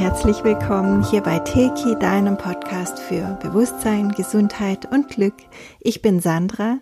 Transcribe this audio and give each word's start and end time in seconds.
herzlich 0.00 0.42
willkommen 0.44 1.04
hier 1.04 1.20
bei 1.20 1.40
Teki, 1.40 1.94
deinem 2.00 2.38
Podcast 2.38 2.98
für 3.00 3.38
Bewusstsein, 3.42 4.12
Gesundheit 4.12 4.90
und 4.90 5.10
Glück. 5.10 5.34
Ich 5.78 6.00
bin 6.00 6.20
Sandra 6.20 6.78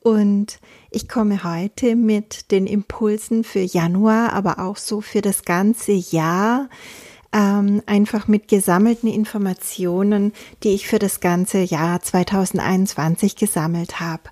und 0.00 0.58
ich 0.90 1.06
komme 1.06 1.44
heute 1.44 1.96
mit 1.96 2.50
den 2.50 2.66
Impulsen 2.66 3.44
für 3.44 3.60
Januar, 3.60 4.32
aber 4.32 4.58
auch 4.58 4.78
so 4.78 5.02
für 5.02 5.20
das 5.20 5.44
ganze 5.44 5.92
Jahr, 5.92 6.70
ähm, 7.34 7.82
einfach 7.84 8.26
mit 8.26 8.48
gesammelten 8.48 9.10
Informationen, 9.10 10.32
die 10.62 10.70
ich 10.70 10.86
für 10.88 10.98
das 10.98 11.20
ganze 11.20 11.58
Jahr 11.58 12.00
2021 12.00 13.36
gesammelt 13.36 14.00
habe. 14.00 14.22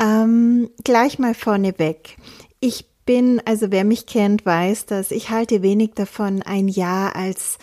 Ähm, 0.00 0.70
gleich 0.84 1.18
mal 1.18 1.34
vorneweg. 1.34 2.16
Ich 2.60 2.86
bin, 3.08 3.40
also 3.46 3.70
wer 3.70 3.84
mich 3.84 4.04
kennt, 4.04 4.44
weiß, 4.44 4.84
dass 4.84 5.12
ich 5.12 5.30
halte 5.30 5.62
wenig 5.62 5.92
davon, 5.94 6.42
ein 6.42 6.68
Jahr 6.68 7.16
als 7.16 7.56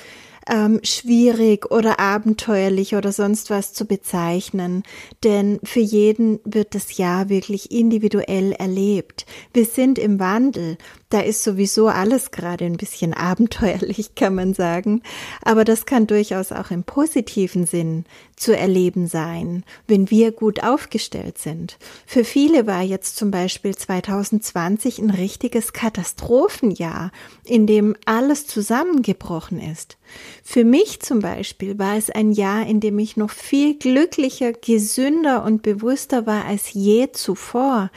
ähm, 0.49 0.79
schwierig 0.81 1.69
oder 1.69 1.99
abenteuerlich 1.99 2.95
oder 2.95 3.11
sonst 3.11 3.51
was 3.51 3.71
zu 3.71 3.85
bezeichnen, 3.85 4.81
denn 5.23 5.59
für 5.63 5.81
jeden 5.81 6.39
wird 6.45 6.73
das 6.73 6.97
Jahr 6.97 7.29
wirklich 7.29 7.69
individuell 7.71 8.53
erlebt. 8.53 9.27
Wir 9.53 9.65
sind 9.65 9.99
im 9.99 10.19
Wandel 10.19 10.79
da 11.09 11.19
ist 11.19 11.43
sowieso 11.43 11.87
alles 11.87 12.31
gerade 12.31 12.65
ein 12.65 12.77
bisschen 12.77 13.13
abenteuerlich, 13.13 14.15
kann 14.15 14.35
man 14.35 14.53
sagen. 14.53 15.01
Aber 15.43 15.63
das 15.63 15.85
kann 15.85 16.07
durchaus 16.07 16.51
auch 16.51 16.71
im 16.71 16.83
positiven 16.83 17.65
Sinn 17.65 18.05
zu 18.35 18.57
erleben 18.57 19.07
sein, 19.07 19.63
wenn 19.87 20.09
wir 20.09 20.31
gut 20.31 20.63
aufgestellt 20.63 21.37
sind. 21.37 21.77
Für 22.05 22.23
viele 22.23 22.67
war 22.67 22.81
jetzt 22.81 23.17
zum 23.17 23.31
Beispiel 23.31 23.75
2020 23.75 24.99
ein 24.99 25.09
richtiges 25.09 25.73
Katastrophenjahr, 25.73 27.11
in 27.45 27.67
dem 27.67 27.95
alles 28.05 28.47
zusammengebrochen 28.47 29.59
ist. 29.59 29.97
Für 30.43 30.63
mich 30.63 31.01
zum 31.01 31.19
Beispiel 31.19 31.79
war 31.79 31.97
es 31.97 32.09
ein 32.09 32.31
Jahr, 32.31 32.65
in 32.65 32.79
dem 32.79 32.99
ich 32.99 33.17
noch 33.17 33.31
viel 33.31 33.77
glücklicher, 33.77 34.53
gesünder 34.53 35.43
und 35.43 35.61
bewusster 35.61 36.25
war 36.25 36.45
als 36.45 36.73
je 36.73 37.11
zuvor, 37.11 37.89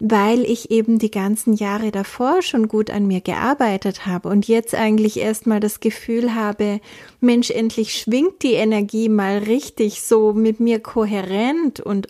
weil 0.00 0.44
ich 0.44 0.70
eben 0.70 0.98
die 0.98 1.10
ganzen 1.10 1.54
Jahre 1.54 1.92
davor 1.92 2.42
schon 2.42 2.51
gut 2.68 2.90
an 2.90 3.06
mir 3.06 3.20
gearbeitet 3.20 4.06
habe 4.06 4.28
und 4.28 4.46
jetzt 4.46 4.74
eigentlich 4.74 5.18
erstmal 5.18 5.60
das 5.60 5.80
Gefühl 5.80 6.34
habe, 6.34 6.80
Mensch, 7.20 7.50
endlich 7.50 7.94
schwingt 7.94 8.42
die 8.42 8.54
Energie 8.54 9.08
mal 9.08 9.38
richtig 9.38 10.02
so 10.02 10.32
mit 10.32 10.60
mir 10.60 10.80
kohärent 10.80 11.80
und 11.80 12.08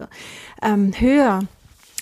ähm, 0.62 0.92
höher. 0.98 1.40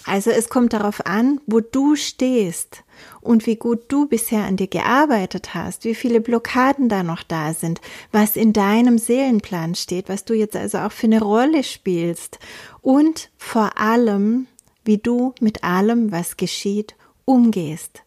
Also 0.07 0.31
es 0.31 0.49
kommt 0.49 0.73
darauf 0.73 1.05
an, 1.07 1.41
wo 1.47 1.61
du 1.61 1.95
stehst 1.95 2.85
und 3.21 3.47
wie 3.47 3.57
gut 3.57 3.85
du 3.89 4.07
bisher 4.07 4.45
an 4.45 4.57
dir 4.57 4.67
gearbeitet 4.67 5.55
hast, 5.55 5.85
wie 5.85 5.95
viele 5.95 6.21
Blockaden 6.21 6.89
da 6.89 7.03
noch 7.03 7.23
da 7.23 7.53
sind, 7.53 7.81
was 8.11 8.37
in 8.37 8.53
deinem 8.53 8.99
Seelenplan 8.99 9.75
steht, 9.75 10.09
was 10.09 10.25
du 10.25 10.35
jetzt 10.35 10.57
also 10.57 10.79
auch 10.79 10.93
für 10.93 11.07
eine 11.07 11.21
Rolle 11.21 11.63
spielst 11.63 12.39
und 12.81 13.31
vor 13.37 13.79
allem, 13.79 14.47
wie 14.85 14.99
du 14.99 15.35
mit 15.41 15.65
allem, 15.65 16.11
was 16.11 16.37
geschieht, 16.37 16.97
umgehst. 17.25 18.03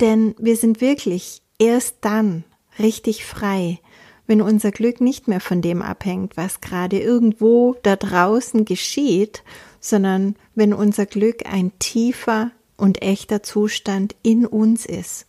Denn 0.00 0.34
wir 0.38 0.56
sind 0.56 0.80
wirklich 0.80 1.42
erst 1.58 1.96
dann 2.02 2.44
richtig 2.78 3.24
frei, 3.24 3.78
wenn 4.26 4.42
unser 4.42 4.72
Glück 4.72 5.00
nicht 5.00 5.28
mehr 5.28 5.40
von 5.40 5.62
dem 5.62 5.82
abhängt, 5.82 6.36
was 6.36 6.60
gerade 6.60 6.98
irgendwo 6.98 7.76
da 7.82 7.96
draußen 7.96 8.64
geschieht, 8.64 9.42
sondern 9.80 10.36
wenn 10.54 10.74
unser 10.74 11.06
Glück 11.06 11.46
ein 11.46 11.72
tiefer 11.78 12.50
und 12.76 13.02
echter 13.02 13.42
Zustand 13.42 14.16
in 14.22 14.44
uns 14.44 14.84
ist, 14.84 15.26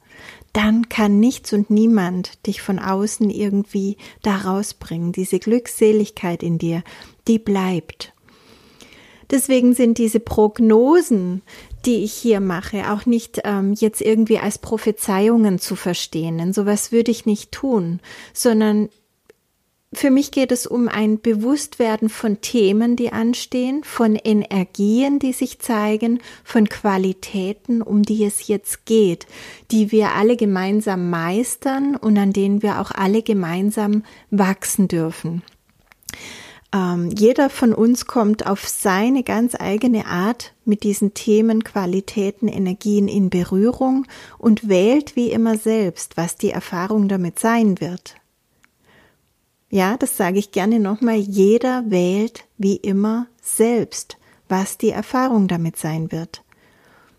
dann 0.51 0.89
kann 0.89 1.19
nichts 1.19 1.53
und 1.53 1.69
niemand 1.69 2.45
dich 2.47 2.61
von 2.61 2.79
außen 2.79 3.29
irgendwie 3.29 3.97
da 4.23 4.37
rausbringen. 4.37 5.11
Diese 5.11 5.37
Glückseligkeit 5.37 6.41
in 6.41 6.57
dir, 6.57 6.83
die 7.27 7.37
bleibt. 7.37 8.13
Deswegen 9.29 9.75
sind 9.75 9.97
diese 9.97 10.19
Prognosen, 10.19 11.41
die 11.85 12.03
ich 12.03 12.13
hier 12.13 12.39
mache, 12.39 12.91
auch 12.91 13.05
nicht 13.05 13.41
ähm, 13.43 13.73
jetzt 13.73 14.01
irgendwie 14.01 14.39
als 14.39 14.57
Prophezeiungen 14.57 15.59
zu 15.59 15.75
verstehen. 15.75 16.37
Denn 16.37 16.53
sowas 16.53 16.91
würde 16.91 17.11
ich 17.11 17.25
nicht 17.25 17.51
tun, 17.51 17.99
sondern 18.33 18.89
für 19.93 20.11
mich 20.11 20.31
geht 20.31 20.51
es 20.51 20.67
um 20.67 20.89
ein 20.89 21.21
Bewusstwerden 21.21 22.09
von 22.09 22.41
Themen, 22.41 22.97
die 22.97 23.13
anstehen, 23.13 23.83
von 23.85 24.15
Energien, 24.15 25.17
die 25.17 25.31
sich 25.31 25.59
zeigen, 25.59 26.19
von 26.43 26.67
Qualitäten, 26.67 27.81
um 27.81 28.03
die 28.03 28.25
es 28.25 28.47
jetzt 28.47 28.85
geht, 28.85 29.27
die 29.71 29.91
wir 29.91 30.11
alle 30.11 30.35
gemeinsam 30.35 31.09
meistern 31.09 31.95
und 31.95 32.17
an 32.17 32.33
denen 32.33 32.61
wir 32.61 32.81
auch 32.81 32.91
alle 32.91 33.23
gemeinsam 33.23 34.03
wachsen 34.29 34.89
dürfen. 34.89 35.41
Ähm, 36.73 37.09
jeder 37.15 37.49
von 37.49 37.73
uns 37.73 38.05
kommt 38.05 38.45
auf 38.45 38.67
seine 38.67 39.23
ganz 39.23 39.55
eigene 39.57 40.05
Art 40.05 40.53
mit 40.65 40.83
diesen 40.83 41.13
Themen, 41.13 41.63
Qualitäten, 41.63 42.47
Energien 42.47 43.07
in 43.07 43.29
Berührung 43.29 44.05
und 44.37 44.67
wählt 44.67 45.15
wie 45.15 45.31
immer 45.31 45.57
selbst, 45.57 46.17
was 46.17 46.35
die 46.35 46.51
Erfahrung 46.51 47.07
damit 47.07 47.39
sein 47.39 47.79
wird. 47.79 48.15
Ja, 49.69 49.97
das 49.97 50.17
sage 50.17 50.39
ich 50.39 50.51
gerne 50.51 50.79
nochmal, 50.79 51.17
jeder 51.17 51.83
wählt 51.89 52.45
wie 52.57 52.77
immer 52.77 53.27
selbst, 53.41 54.17
was 54.47 54.77
die 54.77 54.91
Erfahrung 54.91 55.47
damit 55.47 55.77
sein 55.77 56.11
wird. 56.11 56.41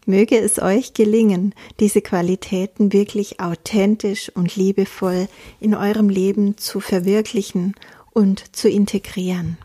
Möge 0.06 0.38
es 0.38 0.58
euch 0.58 0.94
gelingen, 0.94 1.54
diese 1.80 2.00
Qualitäten 2.00 2.94
wirklich 2.94 3.40
authentisch 3.40 4.32
und 4.34 4.56
liebevoll 4.56 5.28
in 5.60 5.74
eurem 5.74 6.08
Leben 6.08 6.56
zu 6.56 6.80
verwirklichen 6.80 7.74
und 8.12 8.56
zu 8.56 8.68
integrieren. 8.68 9.58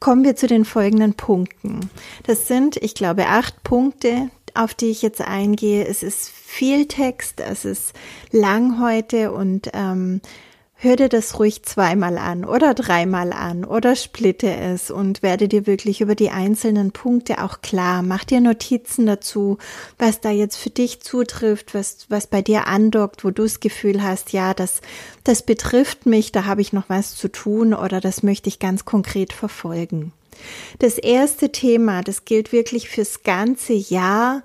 Kommen 0.00 0.24
wir 0.24 0.34
zu 0.34 0.46
den 0.46 0.64
folgenden 0.64 1.14
Punkten. 1.14 1.88
Das 2.24 2.48
sind, 2.48 2.76
ich 2.76 2.94
glaube, 2.94 3.28
acht 3.28 3.62
Punkte, 3.62 4.30
auf 4.54 4.74
die 4.74 4.90
ich 4.90 5.02
jetzt 5.02 5.20
eingehe. 5.20 5.86
Es 5.86 6.02
ist 6.02 6.28
viel 6.28 6.86
Text, 6.86 7.40
es 7.40 7.64
ist 7.64 7.92
lang 8.30 8.80
heute 8.80 9.32
und 9.32 9.70
ähm, 9.72 10.20
hör 10.82 10.96
dir 10.96 11.08
das 11.08 11.38
ruhig 11.38 11.62
zweimal 11.62 12.18
an 12.18 12.44
oder 12.44 12.74
dreimal 12.74 13.32
an 13.32 13.64
oder 13.64 13.94
splitte 13.94 14.52
es 14.52 14.90
und 14.90 15.22
werde 15.22 15.46
dir 15.46 15.64
wirklich 15.68 16.00
über 16.00 16.16
die 16.16 16.30
einzelnen 16.30 16.90
Punkte 16.90 17.42
auch 17.42 17.62
klar. 17.62 18.02
Mach 18.02 18.24
dir 18.24 18.40
Notizen 18.40 19.06
dazu, 19.06 19.58
was 19.96 20.20
da 20.20 20.30
jetzt 20.30 20.56
für 20.56 20.70
dich 20.70 21.00
zutrifft, 21.00 21.72
was, 21.72 22.06
was 22.08 22.26
bei 22.26 22.42
dir 22.42 22.66
andockt, 22.66 23.24
wo 23.24 23.30
du 23.30 23.44
das 23.44 23.60
Gefühl 23.60 24.02
hast, 24.02 24.32
ja, 24.32 24.54
das, 24.54 24.80
das 25.22 25.46
betrifft 25.46 26.04
mich, 26.04 26.32
da 26.32 26.46
habe 26.46 26.62
ich 26.62 26.72
noch 26.72 26.88
was 26.88 27.14
zu 27.14 27.28
tun 27.28 27.74
oder 27.74 28.00
das 28.00 28.24
möchte 28.24 28.48
ich 28.48 28.58
ganz 28.58 28.84
konkret 28.84 29.32
verfolgen. 29.32 30.12
Das 30.80 30.98
erste 30.98 31.52
Thema, 31.52 32.02
das 32.02 32.24
gilt 32.24 32.50
wirklich 32.50 32.88
fürs 32.88 33.22
ganze 33.22 33.74
Jahr 33.74 34.42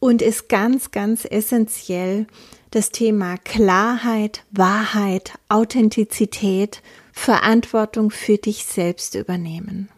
und 0.00 0.22
ist 0.22 0.48
ganz, 0.48 0.90
ganz 0.90 1.24
essentiell 1.24 2.26
das 2.70 2.90
Thema 2.90 3.36
Klarheit, 3.38 4.44
Wahrheit, 4.50 5.38
Authentizität, 5.48 6.82
Verantwortung 7.12 8.10
für 8.10 8.36
dich 8.36 8.64
selbst 8.64 9.14
übernehmen. 9.14 9.88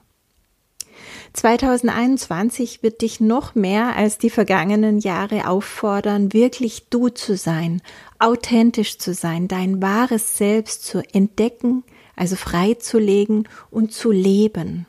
2021 1.32 2.82
wird 2.82 3.02
dich 3.02 3.20
noch 3.20 3.54
mehr 3.54 3.94
als 3.96 4.18
die 4.18 4.30
vergangenen 4.30 4.98
Jahre 4.98 5.48
auffordern, 5.48 6.32
wirklich 6.32 6.88
du 6.90 7.08
zu 7.08 7.36
sein, 7.36 7.82
authentisch 8.18 8.98
zu 8.98 9.14
sein, 9.14 9.46
dein 9.46 9.80
wahres 9.80 10.36
Selbst 10.36 10.84
zu 10.84 11.02
entdecken, 11.12 11.84
also 12.16 12.36
freizulegen 12.36 13.48
und 13.70 13.92
zu 13.92 14.10
leben. 14.10 14.86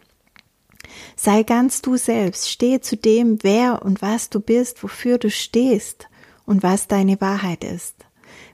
Sei 1.15 1.43
ganz 1.43 1.81
du 1.81 1.95
selbst, 1.95 2.49
stehe 2.49 2.81
zu 2.81 2.97
dem, 2.97 3.37
wer 3.43 3.83
und 3.83 4.01
was 4.01 4.29
du 4.29 4.39
bist, 4.39 4.83
wofür 4.83 5.17
du 5.17 5.29
stehst 5.29 6.07
und 6.45 6.63
was 6.63 6.87
deine 6.87 7.19
Wahrheit 7.21 7.63
ist. 7.63 7.95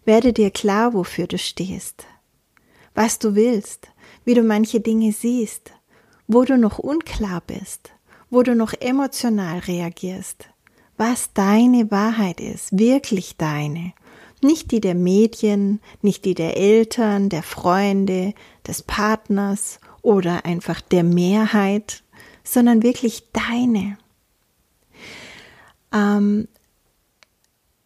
Werde 0.05 0.33
dir 0.33 0.51
klar, 0.51 0.93
wofür 0.93 1.27
du 1.27 1.37
stehst, 1.37 2.05
was 2.95 3.19
du 3.19 3.35
willst, 3.35 3.89
wie 4.25 4.33
du 4.33 4.43
manche 4.43 4.79
Dinge 4.79 5.11
siehst, 5.11 5.71
wo 6.27 6.43
du 6.43 6.57
noch 6.57 6.79
unklar 6.79 7.41
bist, 7.45 7.91
wo 8.29 8.43
du 8.43 8.55
noch 8.55 8.73
emotional 8.73 9.59
reagierst, 9.59 10.49
was 10.97 11.33
deine 11.33 11.91
Wahrheit 11.91 12.41
ist, 12.41 12.77
wirklich 12.77 13.37
deine, 13.37 13.93
nicht 14.41 14.71
die 14.71 14.81
der 14.81 14.95
Medien, 14.95 15.79
nicht 16.01 16.25
die 16.25 16.35
der 16.35 16.57
Eltern, 16.57 17.29
der 17.29 17.43
Freunde, 17.43 18.33
des 18.67 18.83
Partners 18.83 19.79
oder 20.01 20.45
einfach 20.45 20.81
der 20.81 21.03
Mehrheit, 21.03 22.03
sondern 22.43 22.83
wirklich 22.83 23.31
deine. 23.31 23.97
Ähm, 25.93 26.47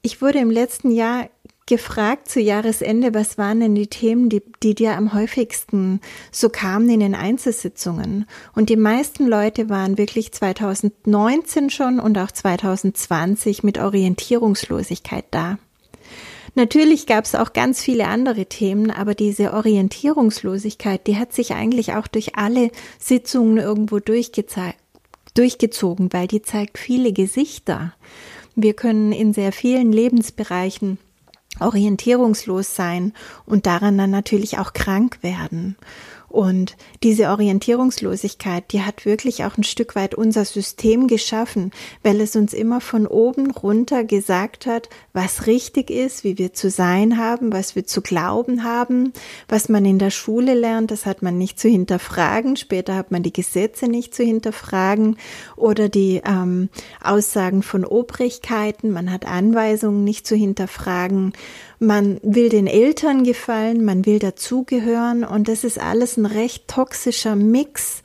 ich 0.01 0.21
wurde 0.21 0.39
im 0.39 0.51
letzten 0.51 0.91
Jahr 0.91 1.29
gefragt 1.67 2.29
zu 2.29 2.41
Jahresende, 2.41 3.13
was 3.13 3.37
waren 3.37 3.61
denn 3.61 3.75
die 3.75 3.87
Themen, 3.87 4.29
die, 4.29 4.41
die 4.61 4.75
dir 4.75 4.97
am 4.97 5.13
häufigsten 5.13 6.01
so 6.31 6.49
kamen 6.49 6.89
in 6.89 6.99
den 6.99 7.15
Einzelsitzungen. 7.15 8.25
Und 8.53 8.69
die 8.69 8.75
meisten 8.75 9.25
Leute 9.25 9.69
waren 9.69 9.97
wirklich 9.97 10.33
2019 10.33 11.69
schon 11.69 11.99
und 11.99 12.17
auch 12.17 12.31
2020 12.31 13.63
mit 13.63 13.77
Orientierungslosigkeit 13.77 15.25
da. 15.31 15.59
Natürlich 16.55 17.05
gab 17.05 17.23
es 17.23 17.35
auch 17.35 17.53
ganz 17.53 17.81
viele 17.81 18.07
andere 18.07 18.47
Themen, 18.47 18.91
aber 18.91 19.15
diese 19.15 19.53
Orientierungslosigkeit, 19.53 21.07
die 21.07 21.15
hat 21.15 21.31
sich 21.31 21.53
eigentlich 21.53 21.93
auch 21.93 22.07
durch 22.07 22.35
alle 22.35 22.71
Sitzungen 22.99 23.57
irgendwo 23.57 23.99
durchgezogen, 23.99 24.73
weil 26.11 26.27
die 26.27 26.41
zeigt 26.41 26.77
viele 26.77 27.13
Gesichter. 27.13 27.93
Wir 28.55 28.73
können 28.73 29.11
in 29.11 29.33
sehr 29.33 29.51
vielen 29.51 29.91
Lebensbereichen 29.91 30.97
orientierungslos 31.59 32.75
sein 32.75 33.13
und 33.45 33.65
daran 33.65 33.97
dann 33.97 34.11
natürlich 34.11 34.57
auch 34.57 34.73
krank 34.73 35.19
werden. 35.21 35.75
Und 36.31 36.77
diese 37.03 37.27
Orientierungslosigkeit, 37.27 38.71
die 38.71 38.83
hat 38.83 39.05
wirklich 39.05 39.43
auch 39.43 39.57
ein 39.57 39.65
Stück 39.65 39.95
weit 39.95 40.15
unser 40.15 40.45
System 40.45 41.07
geschaffen, 41.07 41.71
weil 42.03 42.21
es 42.21 42.37
uns 42.37 42.53
immer 42.53 42.79
von 42.79 43.05
oben 43.05 43.51
runter 43.51 44.05
gesagt 44.05 44.65
hat, 44.65 44.87
was 45.11 45.45
richtig 45.45 45.89
ist, 45.89 46.23
wie 46.23 46.37
wir 46.37 46.53
zu 46.53 46.69
sein 46.69 47.17
haben, 47.17 47.51
was 47.51 47.75
wir 47.75 47.85
zu 47.85 48.01
glauben 48.01 48.63
haben, 48.63 49.11
was 49.49 49.67
man 49.67 49.83
in 49.83 49.99
der 49.99 50.09
Schule 50.09 50.53
lernt, 50.53 50.89
das 50.89 51.05
hat 51.05 51.21
man 51.21 51.37
nicht 51.37 51.59
zu 51.59 51.67
hinterfragen. 51.67 52.55
Später 52.55 52.95
hat 52.95 53.11
man 53.11 53.23
die 53.23 53.33
Gesetze 53.33 53.89
nicht 53.89 54.15
zu 54.15 54.23
hinterfragen 54.23 55.17
oder 55.57 55.89
die 55.89 56.21
ähm, 56.25 56.69
Aussagen 57.03 57.61
von 57.61 57.83
Obrigkeiten. 57.83 58.91
Man 58.91 59.11
hat 59.11 59.25
Anweisungen 59.25 60.05
nicht 60.05 60.25
zu 60.25 60.35
hinterfragen. 60.37 61.33
Man 61.83 62.19
will 62.21 62.49
den 62.49 62.67
Eltern 62.67 63.23
gefallen, 63.23 63.83
man 63.83 64.05
will 64.05 64.19
dazugehören 64.19 65.23
und 65.23 65.47
das 65.47 65.63
ist 65.63 65.79
alles 65.79 66.15
ein 66.15 66.27
recht 66.27 66.67
toxischer 66.67 67.35
Mix, 67.35 68.03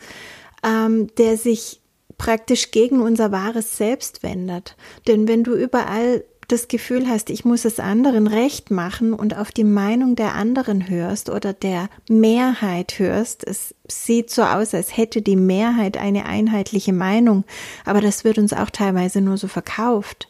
ähm, 0.64 1.14
der 1.18 1.36
sich 1.36 1.82
praktisch 2.16 2.70
gegen 2.70 3.02
unser 3.02 3.32
wahres 3.32 3.76
Selbst 3.76 4.22
wendet. 4.22 4.76
Denn 5.06 5.28
wenn 5.28 5.44
du 5.44 5.54
überall 5.54 6.24
das 6.48 6.68
Gefühl 6.68 7.06
hast, 7.06 7.28
ich 7.28 7.44
muss 7.44 7.66
es 7.66 7.78
anderen 7.78 8.28
recht 8.28 8.70
machen 8.70 9.12
und 9.12 9.36
auf 9.36 9.50
die 9.50 9.64
Meinung 9.64 10.16
der 10.16 10.34
anderen 10.34 10.88
hörst 10.88 11.28
oder 11.28 11.52
der 11.52 11.90
Mehrheit 12.08 12.98
hörst, 12.98 13.46
es 13.46 13.74
sieht 13.88 14.30
so 14.30 14.42
aus, 14.42 14.72
als 14.72 14.96
hätte 14.96 15.20
die 15.20 15.36
Mehrheit 15.36 15.98
eine 15.98 16.24
einheitliche 16.24 16.94
Meinung, 16.94 17.44
aber 17.84 18.00
das 18.00 18.24
wird 18.24 18.38
uns 18.38 18.54
auch 18.54 18.70
teilweise 18.70 19.20
nur 19.20 19.36
so 19.36 19.48
verkauft. 19.48 20.28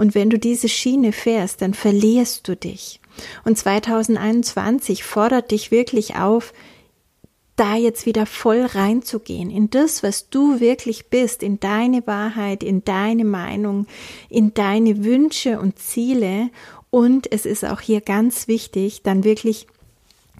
Und 0.00 0.14
wenn 0.14 0.30
du 0.30 0.38
diese 0.38 0.70
Schiene 0.70 1.12
fährst, 1.12 1.60
dann 1.60 1.74
verlierst 1.74 2.48
du 2.48 2.56
dich. 2.56 3.00
Und 3.44 3.58
2021 3.58 5.04
fordert 5.04 5.50
dich 5.50 5.70
wirklich 5.70 6.16
auf, 6.16 6.54
da 7.54 7.76
jetzt 7.76 8.06
wieder 8.06 8.24
voll 8.24 8.62
reinzugehen, 8.62 9.50
in 9.50 9.68
das, 9.68 10.02
was 10.02 10.30
du 10.30 10.58
wirklich 10.58 11.10
bist, 11.10 11.42
in 11.42 11.60
deine 11.60 12.06
Wahrheit, 12.06 12.62
in 12.62 12.82
deine 12.82 13.26
Meinung, 13.26 13.86
in 14.30 14.54
deine 14.54 15.04
Wünsche 15.04 15.60
und 15.60 15.78
Ziele. 15.78 16.48
Und 16.88 17.30
es 17.30 17.44
ist 17.44 17.66
auch 17.66 17.82
hier 17.82 18.00
ganz 18.00 18.48
wichtig, 18.48 19.02
dann 19.02 19.22
wirklich 19.22 19.66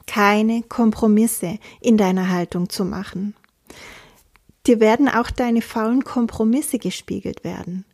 keine 0.07 0.63
Kompromisse 0.63 1.59
in 1.83 1.99
deiner 1.99 2.31
Haltung 2.31 2.71
zu 2.71 2.87
machen. 2.87 3.35
Dir 4.67 4.81
werden 4.81 5.11
auch 5.11 5.31
deine 5.31 5.61
faulen 5.61 6.03
Kompromisse 6.03 6.79
gespiegelt 6.79 7.45
werden. 7.45 7.85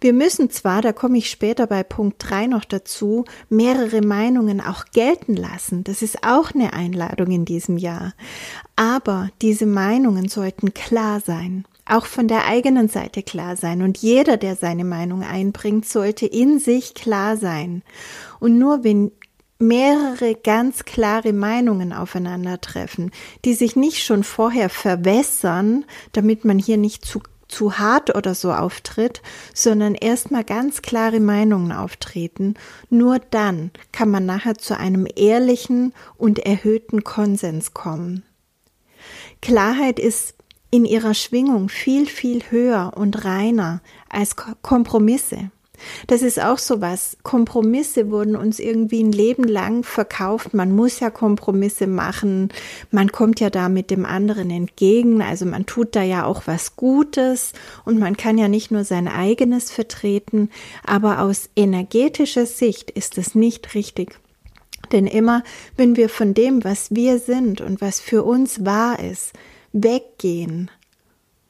Wir 0.00 0.12
müssen 0.12 0.50
zwar, 0.50 0.82
da 0.82 0.92
komme 0.92 1.18
ich 1.18 1.30
später 1.30 1.66
bei 1.66 1.82
Punkt 1.82 2.16
3 2.18 2.46
noch 2.46 2.64
dazu, 2.64 3.24
mehrere 3.48 4.00
Meinungen 4.00 4.60
auch 4.60 4.84
gelten 4.92 5.36
lassen. 5.36 5.84
Das 5.84 6.02
ist 6.02 6.24
auch 6.24 6.52
eine 6.54 6.72
Einladung 6.72 7.30
in 7.30 7.44
diesem 7.44 7.78
Jahr. 7.78 8.14
Aber 8.76 9.30
diese 9.42 9.66
Meinungen 9.66 10.28
sollten 10.28 10.74
klar 10.74 11.20
sein 11.20 11.64
auch 11.90 12.04
von 12.04 12.28
der 12.28 12.46
eigenen 12.46 12.88
Seite 12.88 13.22
klar 13.22 13.56
sein. 13.56 13.82
Und 13.82 13.98
jeder, 13.98 14.36
der 14.36 14.56
seine 14.56 14.84
Meinung 14.84 15.22
einbringt, 15.22 15.88
sollte 15.88 16.26
in 16.26 16.58
sich 16.58 16.94
klar 16.94 17.36
sein. 17.38 17.82
Und 18.40 18.58
nur 18.58 18.84
wenn 18.84 19.10
mehrere 19.58 20.34
ganz 20.36 20.84
klare 20.84 21.32
Meinungen 21.32 21.92
aufeinandertreffen, 21.92 23.10
die 23.44 23.54
sich 23.54 23.74
nicht 23.74 24.04
schon 24.04 24.22
vorher 24.22 24.68
verwässern, 24.68 25.84
damit 26.12 26.44
man 26.44 26.58
hier 26.58 26.76
nicht 26.76 27.04
zu 27.04 27.20
zu 27.48 27.78
hart 27.78 28.14
oder 28.14 28.34
so 28.34 28.52
auftritt, 28.52 29.22
sondern 29.54 29.94
erstmal 29.94 30.44
ganz 30.44 30.82
klare 30.82 31.20
Meinungen 31.20 31.72
auftreten. 31.72 32.54
Nur 32.90 33.18
dann 33.18 33.70
kann 33.92 34.10
man 34.10 34.26
nachher 34.26 34.56
zu 34.56 34.76
einem 34.76 35.06
ehrlichen 35.16 35.92
und 36.16 36.38
erhöhten 36.38 37.04
Konsens 37.04 37.74
kommen. 37.74 38.22
Klarheit 39.40 39.98
ist 39.98 40.34
in 40.70 40.84
ihrer 40.84 41.14
Schwingung 41.14 41.68
viel, 41.68 42.06
viel 42.06 42.42
höher 42.50 42.92
und 42.94 43.24
reiner 43.24 43.80
als 44.08 44.36
Kompromisse. 44.36 45.50
Das 46.06 46.22
ist 46.22 46.40
auch 46.40 46.58
so 46.58 46.80
was. 46.80 47.16
Kompromisse 47.22 48.10
wurden 48.10 48.36
uns 48.36 48.58
irgendwie 48.58 49.02
ein 49.02 49.12
Leben 49.12 49.44
lang 49.44 49.82
verkauft. 49.82 50.54
Man 50.54 50.74
muss 50.74 51.00
ja 51.00 51.10
Kompromisse 51.10 51.86
machen. 51.86 52.50
Man 52.90 53.12
kommt 53.12 53.40
ja 53.40 53.50
da 53.50 53.68
mit 53.68 53.90
dem 53.90 54.06
anderen 54.06 54.50
entgegen. 54.50 55.22
Also 55.22 55.46
man 55.46 55.66
tut 55.66 55.96
da 55.96 56.02
ja 56.02 56.24
auch 56.24 56.42
was 56.46 56.76
Gutes 56.76 57.52
und 57.84 57.98
man 57.98 58.16
kann 58.16 58.38
ja 58.38 58.48
nicht 58.48 58.70
nur 58.70 58.84
sein 58.84 59.08
eigenes 59.08 59.70
vertreten. 59.70 60.50
Aber 60.84 61.20
aus 61.20 61.50
energetischer 61.56 62.46
Sicht 62.46 62.90
ist 62.90 63.18
es 63.18 63.34
nicht 63.34 63.74
richtig. 63.74 64.18
Denn 64.92 65.06
immer, 65.06 65.42
wenn 65.76 65.96
wir 65.96 66.08
von 66.08 66.34
dem, 66.34 66.64
was 66.64 66.94
wir 66.94 67.18
sind 67.18 67.60
und 67.60 67.80
was 67.80 68.00
für 68.00 68.22
uns 68.22 68.64
wahr 68.64 68.98
ist, 69.00 69.32
weggehen, 69.72 70.70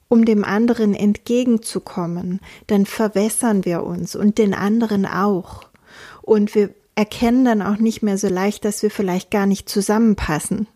um 0.09 0.25
dem 0.25 0.45
anderen 0.45 0.95
entgegenzukommen, 0.95 2.41
dann 2.67 2.87
verwässern 2.87 3.65
wir 3.65 3.83
uns 3.85 4.17
und 4.17 4.39
den 4.39 4.55
anderen 4.55 5.07
auch. 5.07 5.69
Und 6.23 6.55
wir 6.55 6.71
erkennen 6.95 7.45
dann 7.45 7.63
auch 7.63 7.77
nicht 7.77 8.03
mehr 8.03 8.19
so 8.19 8.29
leicht, 8.29 8.65
dass 8.65 8.83
wir 8.83 8.91
vielleicht 8.91 9.31
gar 9.31 9.47
nicht 9.47 9.69
zusammenpassen. 9.69 10.67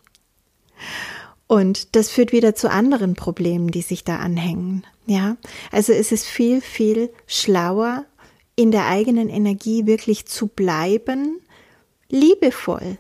Und 1.47 1.97
das 1.97 2.11
führt 2.11 2.33
wieder 2.33 2.55
zu 2.55 2.71
anderen 2.71 3.15
Problemen, 3.15 3.71
die 3.71 3.83
sich 3.83 4.05
da 4.05 4.17
anhängen. 4.17 4.85
Ja, 5.07 5.37
also 5.71 5.93
es 5.93 6.13
ist 6.13 6.27
viel, 6.27 6.61
viel 6.61 7.11
schlauer, 7.27 8.05
in 8.55 8.71
der 8.71 8.87
eigenen 8.87 9.29
Energie 9.29 9.87
wirklich 9.87 10.27
zu 10.27 10.47
bleiben, 10.47 11.41
liebevoll. 12.09 12.99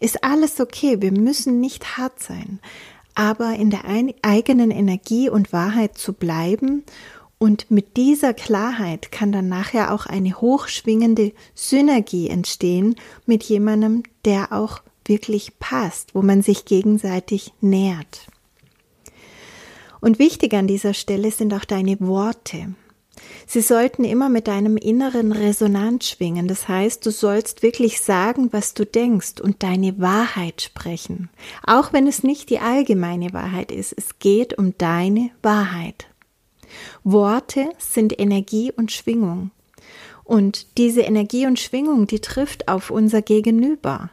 Ist 0.00 0.24
alles 0.24 0.60
okay. 0.60 1.00
Wir 1.00 1.12
müssen 1.12 1.60
nicht 1.60 1.96
hart 1.96 2.20
sein 2.20 2.60
aber 3.14 3.54
in 3.54 3.70
der 3.70 3.84
eigenen 4.22 4.70
Energie 4.70 5.28
und 5.28 5.52
Wahrheit 5.52 5.98
zu 5.98 6.12
bleiben. 6.12 6.84
Und 7.38 7.70
mit 7.70 7.96
dieser 7.96 8.34
Klarheit 8.34 9.10
kann 9.10 9.32
dann 9.32 9.48
nachher 9.48 9.92
auch 9.92 10.06
eine 10.06 10.40
hochschwingende 10.40 11.32
Synergie 11.54 12.28
entstehen 12.28 12.94
mit 13.26 13.42
jemandem, 13.42 14.04
der 14.24 14.52
auch 14.52 14.80
wirklich 15.04 15.58
passt, 15.58 16.14
wo 16.14 16.22
man 16.22 16.42
sich 16.42 16.64
gegenseitig 16.64 17.52
nährt. 17.60 18.28
Und 20.00 20.18
wichtig 20.18 20.54
an 20.54 20.66
dieser 20.66 20.94
Stelle 20.94 21.30
sind 21.30 21.52
auch 21.54 21.64
deine 21.64 22.00
Worte. 22.00 22.74
Sie 23.46 23.60
sollten 23.60 24.04
immer 24.04 24.28
mit 24.28 24.48
deinem 24.48 24.76
inneren 24.76 25.32
Resonanz 25.32 26.08
schwingen. 26.08 26.48
Das 26.48 26.68
heißt, 26.68 27.04
du 27.04 27.10
sollst 27.10 27.62
wirklich 27.62 28.00
sagen, 28.00 28.52
was 28.52 28.74
du 28.74 28.86
denkst 28.86 29.40
und 29.42 29.62
deine 29.62 30.00
Wahrheit 30.00 30.62
sprechen. 30.62 31.28
Auch 31.66 31.92
wenn 31.92 32.06
es 32.06 32.22
nicht 32.22 32.50
die 32.50 32.58
allgemeine 32.58 33.32
Wahrheit 33.32 33.70
ist. 33.70 33.94
Es 33.96 34.18
geht 34.18 34.56
um 34.56 34.76
deine 34.78 35.30
Wahrheit. 35.42 36.06
Worte 37.04 37.68
sind 37.78 38.18
Energie 38.18 38.72
und 38.72 38.92
Schwingung. 38.92 39.50
Und 40.24 40.78
diese 40.78 41.02
Energie 41.02 41.46
und 41.46 41.58
Schwingung, 41.58 42.06
die 42.06 42.20
trifft 42.20 42.68
auf 42.68 42.90
unser 42.90 43.20
Gegenüber 43.22 44.10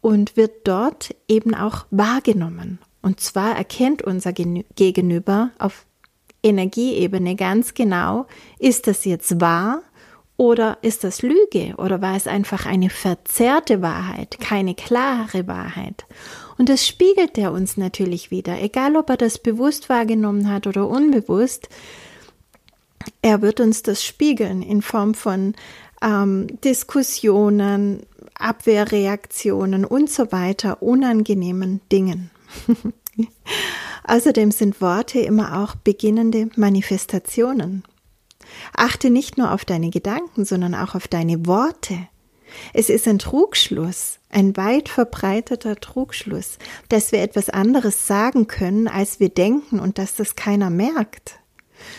und 0.00 0.36
wird 0.36 0.66
dort 0.66 1.14
eben 1.28 1.54
auch 1.54 1.86
wahrgenommen. 1.90 2.78
Und 3.02 3.20
zwar 3.20 3.56
erkennt 3.56 4.02
unser 4.02 4.32
Gegenüber 4.32 5.50
auf 5.58 5.86
Energieebene 6.42 7.36
ganz 7.36 7.74
genau, 7.74 8.26
ist 8.58 8.86
das 8.86 9.04
jetzt 9.04 9.40
wahr 9.40 9.82
oder 10.36 10.78
ist 10.80 11.04
das 11.04 11.20
Lüge 11.20 11.74
oder 11.76 12.00
war 12.00 12.16
es 12.16 12.26
einfach 12.26 12.64
eine 12.64 12.88
verzerrte 12.88 13.82
Wahrheit, 13.82 14.38
keine 14.40 14.74
klare 14.74 15.46
Wahrheit? 15.46 16.06
Und 16.56 16.68
das 16.68 16.86
spiegelt 16.86 17.36
er 17.36 17.52
uns 17.52 17.76
natürlich 17.76 18.30
wieder, 18.30 18.60
egal 18.62 18.96
ob 18.96 19.10
er 19.10 19.16
das 19.16 19.38
bewusst 19.38 19.88
wahrgenommen 19.88 20.50
hat 20.50 20.66
oder 20.66 20.88
unbewusst. 20.88 21.68
Er 23.22 23.42
wird 23.42 23.60
uns 23.60 23.82
das 23.82 24.04
spiegeln 24.04 24.62
in 24.62 24.82
Form 24.82 25.14
von 25.14 25.54
ähm, 26.02 26.46
Diskussionen, 26.62 28.02
Abwehrreaktionen 28.34 29.84
und 29.84 30.10
so 30.10 30.32
weiter, 30.32 30.82
unangenehmen 30.82 31.80
Dingen. 31.92 32.30
Außerdem 34.04 34.50
sind 34.50 34.80
Worte 34.80 35.20
immer 35.20 35.62
auch 35.62 35.74
beginnende 35.74 36.48
Manifestationen. 36.56 37.84
Achte 38.74 39.10
nicht 39.10 39.38
nur 39.38 39.52
auf 39.52 39.64
deine 39.64 39.90
Gedanken, 39.90 40.44
sondern 40.44 40.74
auch 40.74 40.94
auf 40.94 41.06
deine 41.06 41.46
Worte. 41.46 42.08
Es 42.72 42.90
ist 42.90 43.06
ein 43.06 43.18
Trugschluss, 43.18 44.18
ein 44.28 44.56
weit 44.56 44.88
verbreiteter 44.88 45.76
Trugschluss, 45.76 46.58
dass 46.88 47.12
wir 47.12 47.22
etwas 47.22 47.48
anderes 47.48 48.06
sagen 48.06 48.48
können, 48.48 48.88
als 48.88 49.20
wir 49.20 49.28
denken 49.28 49.78
und 49.78 49.98
dass 49.98 50.16
das 50.16 50.34
keiner 50.34 50.70
merkt. 50.70 51.36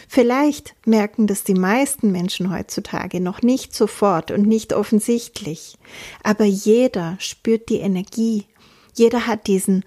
Vielleicht 0.08 0.76
merken 0.86 1.26
das 1.26 1.44
die 1.44 1.56
meisten 1.56 2.12
Menschen 2.12 2.54
heutzutage 2.54 3.20
noch 3.20 3.42
nicht 3.42 3.74
sofort 3.74 4.32
und 4.32 4.46
nicht 4.46 4.74
offensichtlich, 4.74 5.78
aber 6.24 6.46
jeder 6.46 7.16
spürt 7.20 7.70
die 7.70 7.80
Energie. 7.80 8.46
Jeder 8.94 9.26
hat 9.26 9.48
diesen, 9.48 9.84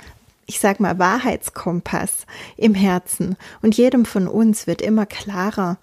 ich 0.46 0.60
sag 0.60 0.80
mal, 0.80 0.98
Wahrheitskompass 0.98 2.26
im 2.56 2.74
Herzen 2.74 3.36
und 3.62 3.76
jedem 3.76 4.04
von 4.04 4.28
uns 4.28 4.66
wird 4.66 4.82
immer 4.82 5.06
klarer. 5.06 5.78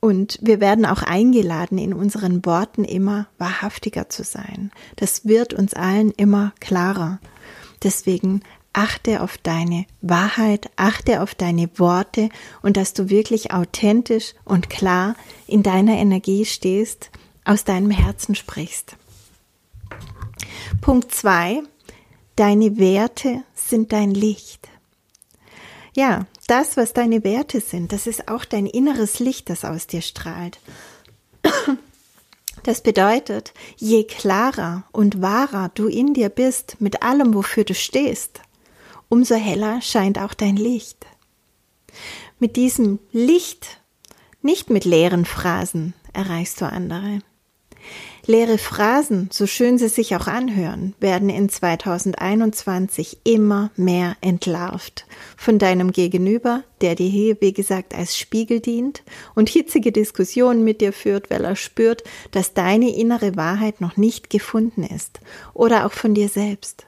Und 0.00 0.38
wir 0.42 0.60
werden 0.60 0.84
auch 0.84 1.02
eingeladen, 1.02 1.78
in 1.78 1.94
unseren 1.94 2.44
Worten 2.44 2.84
immer 2.84 3.28
wahrhaftiger 3.38 4.08
zu 4.08 4.24
sein. 4.24 4.72
Das 4.96 5.26
wird 5.26 5.54
uns 5.54 5.74
allen 5.74 6.10
immer 6.10 6.52
klarer. 6.58 7.20
Deswegen 7.84 8.42
achte 8.72 9.22
auf 9.22 9.38
deine 9.38 9.86
Wahrheit, 10.00 10.70
achte 10.76 11.22
auf 11.22 11.34
deine 11.34 11.68
Worte 11.78 12.30
und 12.62 12.76
dass 12.76 12.94
du 12.94 13.10
wirklich 13.10 13.52
authentisch 13.52 14.34
und 14.44 14.70
klar 14.70 15.14
in 15.46 15.62
deiner 15.62 15.94
Energie 15.94 16.46
stehst, 16.46 17.10
aus 17.44 17.64
deinem 17.64 17.90
Herzen 17.90 18.34
sprichst. 18.34 18.96
Punkt 20.80 21.14
zwei: 21.14 21.62
Deine 22.36 22.78
Werte 22.78 23.42
sind 23.54 23.92
dein 23.92 24.12
Licht. 24.12 24.68
Ja, 25.94 26.26
das, 26.46 26.76
was 26.76 26.94
deine 26.94 27.22
Werte 27.24 27.60
sind, 27.60 27.92
das 27.92 28.06
ist 28.06 28.28
auch 28.28 28.44
dein 28.44 28.66
inneres 28.66 29.18
Licht, 29.18 29.50
das 29.50 29.64
aus 29.64 29.86
dir 29.86 30.00
strahlt. 30.00 30.58
Das 32.62 32.80
bedeutet, 32.80 33.52
je 33.76 34.04
klarer 34.04 34.84
und 34.92 35.20
wahrer 35.20 35.70
du 35.74 35.88
in 35.88 36.14
dir 36.14 36.28
bist 36.28 36.76
mit 36.80 37.02
allem, 37.02 37.34
wofür 37.34 37.64
du 37.64 37.74
stehst, 37.74 38.40
umso 39.08 39.34
heller 39.34 39.82
scheint 39.82 40.18
auch 40.18 40.32
dein 40.32 40.56
Licht. 40.56 41.04
Mit 42.38 42.56
diesem 42.56 43.00
Licht, 43.10 43.80
nicht 44.42 44.70
mit 44.70 44.84
leeren 44.84 45.24
Phrasen, 45.24 45.94
erreichst 46.12 46.60
du 46.60 46.66
andere. 46.66 47.18
Leere 48.24 48.56
Phrasen, 48.56 49.28
so 49.32 49.48
schön 49.48 49.78
sie 49.78 49.88
sich 49.88 50.14
auch 50.14 50.28
anhören, 50.28 50.94
werden 51.00 51.28
in 51.28 51.48
2021 51.48 53.18
immer 53.24 53.72
mehr 53.74 54.16
entlarvt 54.20 55.06
von 55.36 55.58
deinem 55.58 55.90
Gegenüber, 55.90 56.62
der 56.82 56.94
dir 56.94 57.08
hier, 57.08 57.40
wie 57.40 57.52
gesagt, 57.52 57.96
als 57.96 58.16
Spiegel 58.16 58.60
dient 58.60 59.02
und 59.34 59.48
hitzige 59.48 59.90
Diskussionen 59.90 60.62
mit 60.62 60.80
dir 60.80 60.92
führt, 60.92 61.30
weil 61.30 61.44
er 61.44 61.56
spürt, 61.56 62.04
dass 62.30 62.54
deine 62.54 62.94
innere 62.94 63.34
Wahrheit 63.34 63.80
noch 63.80 63.96
nicht 63.96 64.30
gefunden 64.30 64.84
ist 64.84 65.18
oder 65.52 65.84
auch 65.84 65.92
von 65.92 66.14
dir 66.14 66.28
selbst 66.28 66.86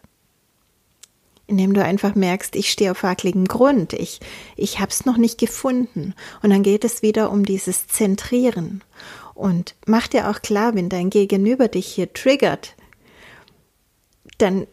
indem 1.46 1.74
du 1.74 1.84
einfach 1.84 2.14
merkst, 2.14 2.56
ich 2.56 2.70
stehe 2.70 2.90
auf 2.90 3.02
wackligem 3.02 3.44
Grund, 3.44 3.92
ich, 3.92 4.20
ich 4.56 4.80
habe 4.80 4.90
es 4.90 5.04
noch 5.04 5.18
nicht 5.18 5.38
gefunden. 5.38 6.14
Und 6.42 6.50
dann 6.50 6.62
geht 6.62 6.84
es 6.84 7.02
wieder 7.02 7.30
um 7.30 7.44
dieses 7.44 7.86
Zentrieren. 7.86 8.82
Und 9.34 9.74
mach 9.86 10.06
dir 10.06 10.30
auch 10.30 10.42
klar, 10.42 10.74
wenn 10.74 10.88
dein 10.88 11.10
Gegenüber 11.10 11.68
dich 11.68 11.86
hier 11.86 12.12
triggert, 12.12 12.74
dann 14.38 14.66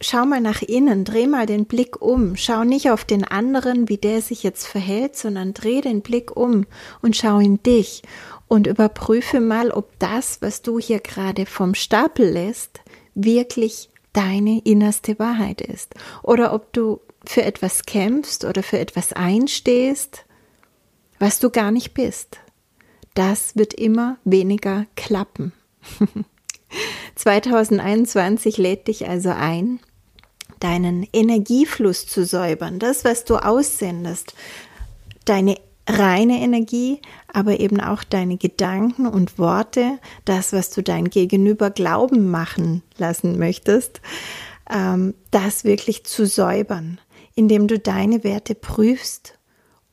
schau 0.00 0.26
mal 0.26 0.40
nach 0.40 0.62
innen, 0.62 1.04
dreh 1.04 1.26
mal 1.26 1.46
den 1.46 1.66
Blick 1.66 2.00
um, 2.00 2.36
schau 2.36 2.64
nicht 2.64 2.90
auf 2.90 3.04
den 3.04 3.24
anderen, 3.24 3.88
wie 3.88 3.96
der 3.96 4.20
sich 4.22 4.42
jetzt 4.42 4.66
verhält, 4.66 5.16
sondern 5.16 5.54
dreh 5.54 5.80
den 5.80 6.02
Blick 6.02 6.36
um 6.36 6.66
und 7.02 7.16
schau 7.16 7.38
in 7.38 7.62
dich 7.62 8.02
und 8.48 8.66
überprüfe 8.66 9.40
mal, 9.40 9.70
ob 9.70 9.98
das, 9.98 10.42
was 10.42 10.62
du 10.62 10.78
hier 10.78 11.00
gerade 11.00 11.46
vom 11.46 11.74
Stapel 11.74 12.28
lässt, 12.28 12.80
wirklich 13.14 13.90
deine 14.12 14.60
innerste 14.64 15.18
Wahrheit 15.18 15.60
ist. 15.60 15.94
Oder 16.22 16.52
ob 16.52 16.72
du 16.72 17.00
für 17.24 17.42
etwas 17.42 17.84
kämpfst 17.84 18.44
oder 18.44 18.62
für 18.62 18.78
etwas 18.78 19.12
einstehst, 19.12 20.24
was 21.18 21.38
du 21.38 21.50
gar 21.50 21.70
nicht 21.70 21.92
bist. 21.92 22.38
Das 23.16 23.56
wird 23.56 23.72
immer 23.72 24.18
weniger 24.24 24.84
klappen. 24.94 25.52
2021 27.14 28.58
lädt 28.58 28.88
dich 28.88 29.08
also 29.08 29.30
ein, 29.30 29.80
deinen 30.60 31.08
Energiefluss 31.14 32.06
zu 32.06 32.26
säubern, 32.26 32.78
das, 32.78 33.06
was 33.06 33.24
du 33.24 33.36
aussendest, 33.36 34.34
deine 35.24 35.56
reine 35.88 36.42
Energie, 36.42 37.00
aber 37.32 37.58
eben 37.58 37.80
auch 37.80 38.04
deine 38.04 38.36
Gedanken 38.36 39.06
und 39.06 39.38
Worte, 39.38 39.98
das, 40.26 40.52
was 40.52 40.68
du 40.68 40.82
dein 40.82 41.08
Gegenüber 41.08 41.70
glauben 41.70 42.30
machen 42.30 42.82
lassen 42.98 43.38
möchtest, 43.38 44.02
ähm, 44.70 45.14
das 45.30 45.64
wirklich 45.64 46.04
zu 46.04 46.26
säubern, 46.26 47.00
indem 47.34 47.66
du 47.66 47.78
deine 47.78 48.24
Werte 48.24 48.54
prüfst 48.54 49.35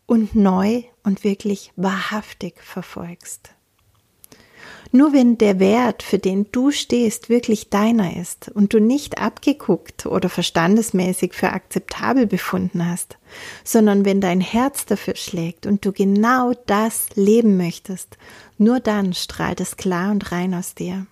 und 0.05 0.35
neu 0.35 0.83
und 1.03 1.23
wirklich 1.23 1.71
wahrhaftig 1.75 2.55
verfolgst. 2.61 3.51
Nur 4.95 5.11
wenn 5.11 5.39
der 5.39 5.59
Wert, 5.59 6.03
für 6.03 6.19
den 6.19 6.51
du 6.51 6.69
stehst, 6.69 7.27
wirklich 7.27 7.71
deiner 7.71 8.15
ist 8.15 8.49
und 8.49 8.73
du 8.73 8.79
nicht 8.79 9.17
abgeguckt 9.17 10.05
oder 10.05 10.29
verstandesmäßig 10.29 11.33
für 11.33 11.49
akzeptabel 11.49 12.27
befunden 12.27 12.87
hast, 12.87 13.17
sondern 13.63 14.05
wenn 14.05 14.21
dein 14.21 14.39
Herz 14.39 14.85
dafür 14.85 15.15
schlägt 15.15 15.65
und 15.65 15.83
du 15.83 15.93
genau 15.93 16.53
das 16.67 17.07
leben 17.15 17.57
möchtest, 17.57 18.19
nur 18.59 18.79
dann 18.79 19.13
strahlt 19.13 19.61
es 19.61 19.77
klar 19.77 20.11
und 20.11 20.31
rein 20.31 20.53
aus 20.53 20.75
dir. 20.75 21.07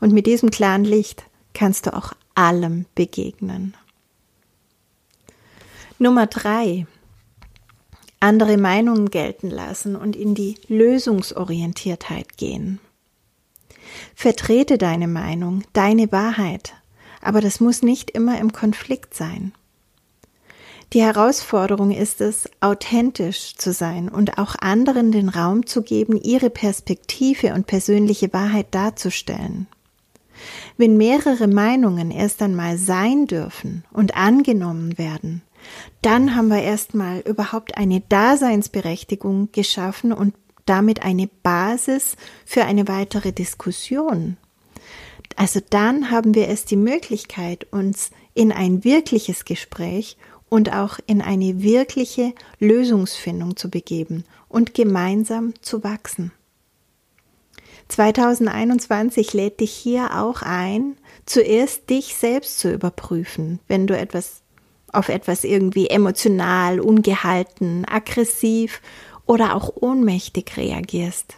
Und 0.00 0.12
mit 0.12 0.26
diesem 0.26 0.50
klaren 0.50 0.84
Licht 0.84 1.24
kannst 1.52 1.86
du 1.86 1.94
auch 1.94 2.12
allem 2.34 2.86
begegnen. 2.96 3.76
Nummer 6.00 6.26
drei 6.26 6.88
andere 8.24 8.56
Meinungen 8.56 9.10
gelten 9.10 9.50
lassen 9.50 9.96
und 9.96 10.16
in 10.16 10.34
die 10.34 10.56
Lösungsorientiertheit 10.66 12.38
gehen. 12.38 12.80
Vertrete 14.14 14.78
deine 14.78 15.08
Meinung, 15.08 15.62
deine 15.74 16.10
Wahrheit, 16.10 16.72
aber 17.20 17.42
das 17.42 17.60
muss 17.60 17.82
nicht 17.82 18.10
immer 18.10 18.40
im 18.40 18.50
Konflikt 18.52 19.12
sein. 19.12 19.52
Die 20.94 21.02
Herausforderung 21.02 21.90
ist 21.90 22.22
es, 22.22 22.48
authentisch 22.60 23.56
zu 23.56 23.74
sein 23.74 24.08
und 24.08 24.38
auch 24.38 24.54
anderen 24.58 25.12
den 25.12 25.28
Raum 25.28 25.66
zu 25.66 25.82
geben, 25.82 26.16
ihre 26.16 26.48
Perspektive 26.48 27.52
und 27.52 27.66
persönliche 27.66 28.32
Wahrheit 28.32 28.68
darzustellen. 28.70 29.66
Wenn 30.78 30.96
mehrere 30.96 31.46
Meinungen 31.46 32.10
erst 32.10 32.40
einmal 32.40 32.78
sein 32.78 33.26
dürfen 33.26 33.84
und 33.92 34.16
angenommen 34.16 34.96
werden, 34.96 35.42
dann 36.02 36.36
haben 36.36 36.48
wir 36.48 36.62
erstmal 36.62 37.20
überhaupt 37.20 37.76
eine 37.76 38.00
Daseinsberechtigung 38.00 39.50
geschaffen 39.52 40.12
und 40.12 40.34
damit 40.66 41.02
eine 41.02 41.28
Basis 41.42 42.16
für 42.44 42.64
eine 42.64 42.88
weitere 42.88 43.32
Diskussion. 43.32 44.36
Also 45.36 45.60
dann 45.68 46.10
haben 46.10 46.34
wir 46.34 46.48
es 46.48 46.64
die 46.64 46.76
Möglichkeit, 46.76 47.66
uns 47.72 48.10
in 48.34 48.52
ein 48.52 48.84
wirkliches 48.84 49.44
Gespräch 49.44 50.16
und 50.48 50.72
auch 50.72 50.98
in 51.06 51.20
eine 51.20 51.62
wirkliche 51.62 52.32
Lösungsfindung 52.60 53.56
zu 53.56 53.70
begeben 53.70 54.24
und 54.48 54.74
gemeinsam 54.74 55.54
zu 55.62 55.82
wachsen. 55.82 56.32
2021 57.88 59.32
lädt 59.32 59.60
dich 59.60 59.72
hier 59.72 60.16
auch 60.16 60.42
ein, 60.42 60.96
zuerst 61.26 61.90
dich 61.90 62.14
selbst 62.14 62.58
zu 62.58 62.72
überprüfen, 62.72 63.60
wenn 63.68 63.86
du 63.86 63.96
etwas 63.96 64.43
auf 64.96 65.08
etwas 65.08 65.44
irgendwie 65.44 65.88
emotional, 65.88 66.80
ungehalten, 66.80 67.84
aggressiv 67.86 68.80
oder 69.26 69.54
auch 69.54 69.72
ohnmächtig 69.74 70.56
reagierst. 70.56 71.36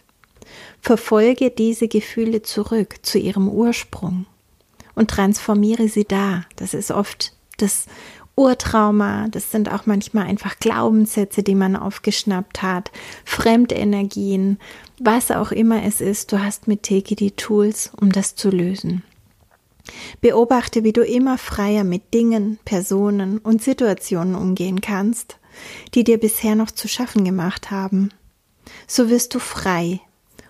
Verfolge 0.80 1.50
diese 1.50 1.88
Gefühle 1.88 2.42
zurück 2.42 2.96
zu 3.02 3.18
ihrem 3.18 3.48
Ursprung 3.48 4.26
und 4.94 5.10
transformiere 5.10 5.88
sie 5.88 6.04
da. 6.04 6.44
Das 6.56 6.74
ist 6.74 6.90
oft 6.90 7.32
das 7.58 7.86
Urtrauma, 8.36 9.28
das 9.28 9.50
sind 9.50 9.72
auch 9.72 9.86
manchmal 9.86 10.26
einfach 10.26 10.58
Glaubenssätze, 10.58 11.42
die 11.42 11.54
man 11.54 11.74
aufgeschnappt 11.74 12.62
hat, 12.62 12.90
Fremdenergien, 13.24 14.58
was 14.98 15.30
auch 15.30 15.52
immer 15.52 15.82
es 15.84 16.02
ist, 16.02 16.32
du 16.32 16.42
hast 16.42 16.68
mit 16.68 16.82
Teki 16.82 17.16
die 17.16 17.30
Tools, 17.30 17.92
um 17.98 18.12
das 18.12 18.34
zu 18.34 18.50
lösen. 18.50 19.02
Beobachte, 20.20 20.84
wie 20.84 20.92
du 20.92 21.02
immer 21.02 21.38
freier 21.38 21.84
mit 21.84 22.12
Dingen, 22.14 22.58
Personen 22.64 23.38
und 23.38 23.62
Situationen 23.62 24.34
umgehen 24.34 24.80
kannst, 24.80 25.38
die 25.94 26.04
dir 26.04 26.18
bisher 26.18 26.54
noch 26.54 26.70
zu 26.70 26.88
schaffen 26.88 27.24
gemacht 27.24 27.70
haben. 27.70 28.10
So 28.86 29.08
wirst 29.08 29.34
du 29.34 29.38
frei. 29.38 30.00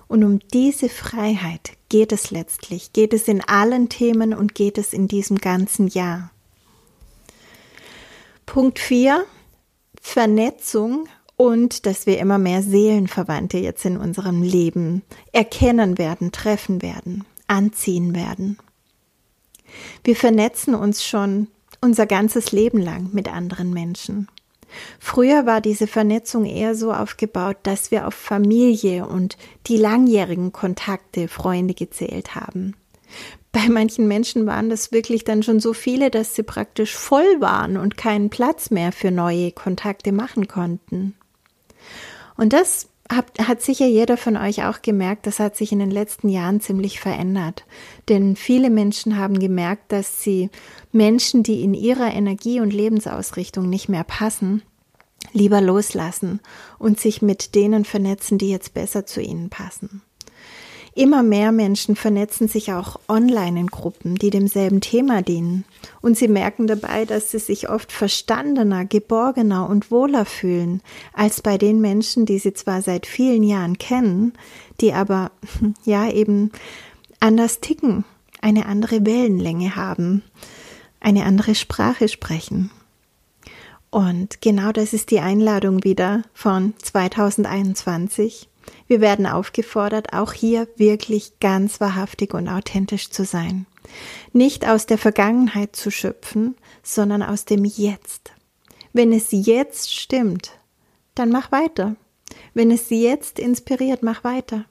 Und 0.08 0.22
um 0.22 0.38
diese 0.52 0.88
Freiheit 0.88 1.72
geht 1.88 2.12
es 2.12 2.30
letztlich, 2.30 2.92
geht 2.92 3.12
es 3.12 3.28
in 3.28 3.42
allen 3.42 3.88
Themen 3.88 4.34
und 4.34 4.54
geht 4.54 4.78
es 4.78 4.92
in 4.92 5.08
diesem 5.08 5.38
ganzen 5.38 5.88
Jahr. 5.88 6.30
Punkt 8.46 8.78
4. 8.78 9.24
Vernetzung 10.00 11.08
und 11.36 11.84
dass 11.84 12.06
wir 12.06 12.18
immer 12.18 12.38
mehr 12.38 12.62
Seelenverwandte 12.62 13.58
jetzt 13.58 13.84
in 13.84 13.96
unserem 13.96 14.42
Leben 14.42 15.02
erkennen 15.32 15.98
werden, 15.98 16.30
treffen 16.30 16.80
werden, 16.80 17.24
anziehen 17.48 18.14
werden. 18.14 18.58
Wir 20.04 20.16
vernetzen 20.16 20.74
uns 20.74 21.04
schon 21.04 21.48
unser 21.80 22.06
ganzes 22.06 22.52
Leben 22.52 22.78
lang 22.78 23.10
mit 23.12 23.32
anderen 23.32 23.72
Menschen. 23.72 24.28
Früher 24.98 25.46
war 25.46 25.60
diese 25.60 25.86
Vernetzung 25.86 26.44
eher 26.44 26.74
so 26.74 26.92
aufgebaut, 26.92 27.56
dass 27.62 27.90
wir 27.90 28.06
auf 28.06 28.14
Familie 28.14 29.06
und 29.06 29.36
die 29.66 29.76
langjährigen 29.76 30.52
Kontakte, 30.52 31.28
Freunde 31.28 31.74
gezählt 31.74 32.34
haben. 32.34 32.74
Bei 33.52 33.68
manchen 33.68 34.06
Menschen 34.06 34.44
waren 34.46 34.68
das 34.68 34.92
wirklich 34.92 35.24
dann 35.24 35.42
schon 35.42 35.60
so 35.60 35.72
viele, 35.72 36.10
dass 36.10 36.34
sie 36.34 36.42
praktisch 36.42 36.94
voll 36.94 37.40
waren 37.40 37.76
und 37.76 37.96
keinen 37.96 38.28
Platz 38.28 38.70
mehr 38.70 38.92
für 38.92 39.10
neue 39.10 39.52
Kontakte 39.52 40.12
machen 40.12 40.46
konnten. 40.46 41.14
Und 42.36 42.52
das 42.52 42.88
hat, 43.10 43.26
hat 43.38 43.62
sicher 43.62 43.86
jeder 43.86 44.16
von 44.16 44.36
euch 44.36 44.64
auch 44.64 44.82
gemerkt, 44.82 45.26
das 45.26 45.38
hat 45.38 45.56
sich 45.56 45.72
in 45.72 45.78
den 45.78 45.90
letzten 45.90 46.28
Jahren 46.28 46.60
ziemlich 46.60 47.00
verändert. 47.00 47.64
Denn 48.08 48.36
viele 48.36 48.70
Menschen 48.70 49.16
haben 49.16 49.38
gemerkt, 49.38 49.92
dass 49.92 50.22
sie 50.22 50.50
Menschen, 50.92 51.42
die 51.42 51.62
in 51.62 51.74
ihrer 51.74 52.12
Energie 52.12 52.60
und 52.60 52.72
Lebensausrichtung 52.72 53.68
nicht 53.68 53.88
mehr 53.88 54.04
passen, 54.04 54.62
lieber 55.32 55.60
loslassen 55.60 56.40
und 56.78 57.00
sich 57.00 57.22
mit 57.22 57.54
denen 57.54 57.84
vernetzen, 57.84 58.38
die 58.38 58.50
jetzt 58.50 58.74
besser 58.74 59.06
zu 59.06 59.20
ihnen 59.20 59.50
passen. 59.50 60.02
Immer 60.96 61.22
mehr 61.22 61.52
Menschen 61.52 61.94
vernetzen 61.94 62.48
sich 62.48 62.72
auch 62.72 62.98
online 63.06 63.60
in 63.60 63.66
Gruppen, 63.66 64.14
die 64.14 64.30
demselben 64.30 64.80
Thema 64.80 65.20
dienen. 65.20 65.66
Und 66.00 66.16
sie 66.16 66.26
merken 66.26 66.66
dabei, 66.66 67.04
dass 67.04 67.30
sie 67.30 67.38
sich 67.38 67.68
oft 67.68 67.92
verstandener, 67.92 68.86
geborgener 68.86 69.68
und 69.68 69.90
wohler 69.90 70.24
fühlen, 70.24 70.80
als 71.12 71.42
bei 71.42 71.58
den 71.58 71.82
Menschen, 71.82 72.24
die 72.24 72.38
sie 72.38 72.54
zwar 72.54 72.80
seit 72.80 73.04
vielen 73.04 73.42
Jahren 73.42 73.76
kennen, 73.76 74.32
die 74.80 74.94
aber, 74.94 75.32
ja, 75.84 76.10
eben 76.10 76.50
anders 77.20 77.60
ticken, 77.60 78.06
eine 78.40 78.64
andere 78.64 79.04
Wellenlänge 79.04 79.76
haben, 79.76 80.22
eine 81.00 81.26
andere 81.26 81.54
Sprache 81.54 82.08
sprechen. 82.08 82.70
Und 83.90 84.40
genau 84.40 84.72
das 84.72 84.94
ist 84.94 85.10
die 85.10 85.20
Einladung 85.20 85.84
wieder 85.84 86.22
von 86.32 86.72
2021 86.82 88.48
wir 88.86 89.00
werden 89.00 89.26
aufgefordert, 89.26 90.12
auch 90.12 90.32
hier 90.32 90.68
wirklich 90.76 91.40
ganz 91.40 91.80
wahrhaftig 91.80 92.34
und 92.34 92.48
authentisch 92.48 93.10
zu 93.10 93.24
sein. 93.24 93.66
Nicht 94.32 94.66
aus 94.66 94.86
der 94.86 94.98
Vergangenheit 94.98 95.76
zu 95.76 95.90
schöpfen, 95.90 96.56
sondern 96.82 97.22
aus 97.22 97.44
dem 97.44 97.64
Jetzt. 97.64 98.32
Wenn 98.92 99.12
es 99.12 99.28
jetzt 99.30 99.94
stimmt, 99.94 100.52
dann 101.14 101.30
mach 101.30 101.52
weiter. 101.52 101.96
Wenn 102.54 102.70
es 102.70 102.90
jetzt 102.90 103.38
inspiriert, 103.38 104.02
mach 104.02 104.24
weiter. 104.24 104.64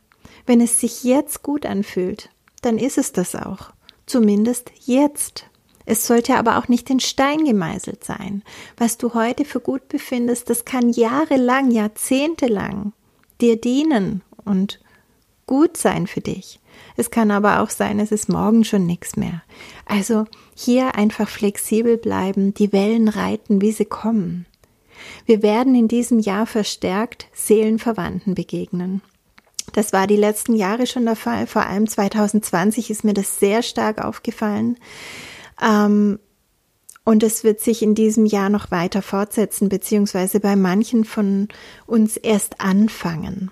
Wenn 0.46 0.62
es 0.62 0.80
sich 0.80 1.04
jetzt 1.04 1.44
gut 1.44 1.66
anfühlt, 1.66 2.30
dann 2.62 2.78
ist 2.78 2.98
es 2.98 3.12
das 3.12 3.36
auch. 3.36 3.72
Zumindest 4.06 4.72
jetzt. 4.86 5.46
Es 5.86 6.08
sollte 6.08 6.36
aber 6.36 6.58
auch 6.58 6.68
nicht 6.68 6.90
in 6.90 7.00
Stein 7.00 7.46
gemeißelt 7.46 8.04
sein. 8.04 8.44
Was 8.78 8.98
du 8.98 9.14
heute 9.14 9.46
für 9.46 9.60
gut 9.60 9.88
befindest, 9.88 10.50
das 10.50 10.66
kann 10.66 10.90
jahrelang, 10.90 11.70
jahrzehntelang 11.72 12.94
dir 13.46 13.58
dienen 13.58 14.22
und 14.44 14.80
gut 15.46 15.78
sein 15.78 16.08
für 16.08 16.22
dich. 16.22 16.60
Es 16.98 17.12
kann 17.12 17.30
aber 17.30 17.62
auch 17.62 17.70
sein, 17.70 18.00
es 18.00 18.12
ist 18.12 18.28
morgen 18.28 18.64
schon 18.64 18.86
nichts 18.86 19.16
mehr. 19.16 19.44
Also 19.86 20.26
hier 20.56 20.96
einfach 20.96 21.30
flexibel 21.30 21.98
bleiben, 21.98 22.54
die 22.54 22.74
Wellen 22.74 23.08
reiten, 23.08 23.62
wie 23.62 23.72
sie 23.72 23.86
kommen. 23.86 24.46
Wir 25.26 25.44
werden 25.44 25.76
in 25.76 25.88
diesem 25.88 26.20
Jahr 26.20 26.48
verstärkt 26.48 27.28
Seelenverwandten 27.34 28.34
begegnen. 28.34 29.02
Das 29.74 29.94
war 29.94 30.08
die 30.08 30.16
letzten 30.16 30.56
Jahre 30.56 30.88
schon 30.88 31.06
der 31.06 31.16
Fall. 31.16 31.48
Vor 31.48 31.66
allem 31.66 31.88
2020 31.88 32.90
ist 32.90 33.04
mir 33.04 33.14
das 33.14 33.40
sehr 33.40 33.62
stark 33.62 34.04
aufgefallen. 34.04 34.78
Ähm, 35.62 36.20
und 37.06 37.24
es 37.24 37.44
wird 37.44 37.62
sich 37.62 37.82
in 37.82 37.96
diesem 37.96 38.26
Jahr 38.26 38.50
noch 38.50 38.72
weiter 38.72 39.02
fortsetzen, 39.02 39.70
beziehungsweise 39.70 40.40
bei 40.42 40.56
manchen 40.56 41.06
von 41.06 41.48
uns 41.86 42.18
erst 42.18 42.60
anfangen. 42.60 43.52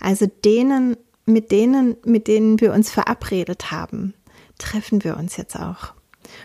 Also 0.00 0.26
denen, 0.44 0.96
mit 1.26 1.52
denen, 1.52 1.96
mit 2.04 2.26
denen 2.26 2.60
wir 2.60 2.72
uns 2.72 2.90
verabredet 2.90 3.70
haben, 3.70 4.14
treffen 4.58 5.04
wir 5.04 5.16
uns 5.16 5.36
jetzt 5.36 5.56
auch. 5.56 5.92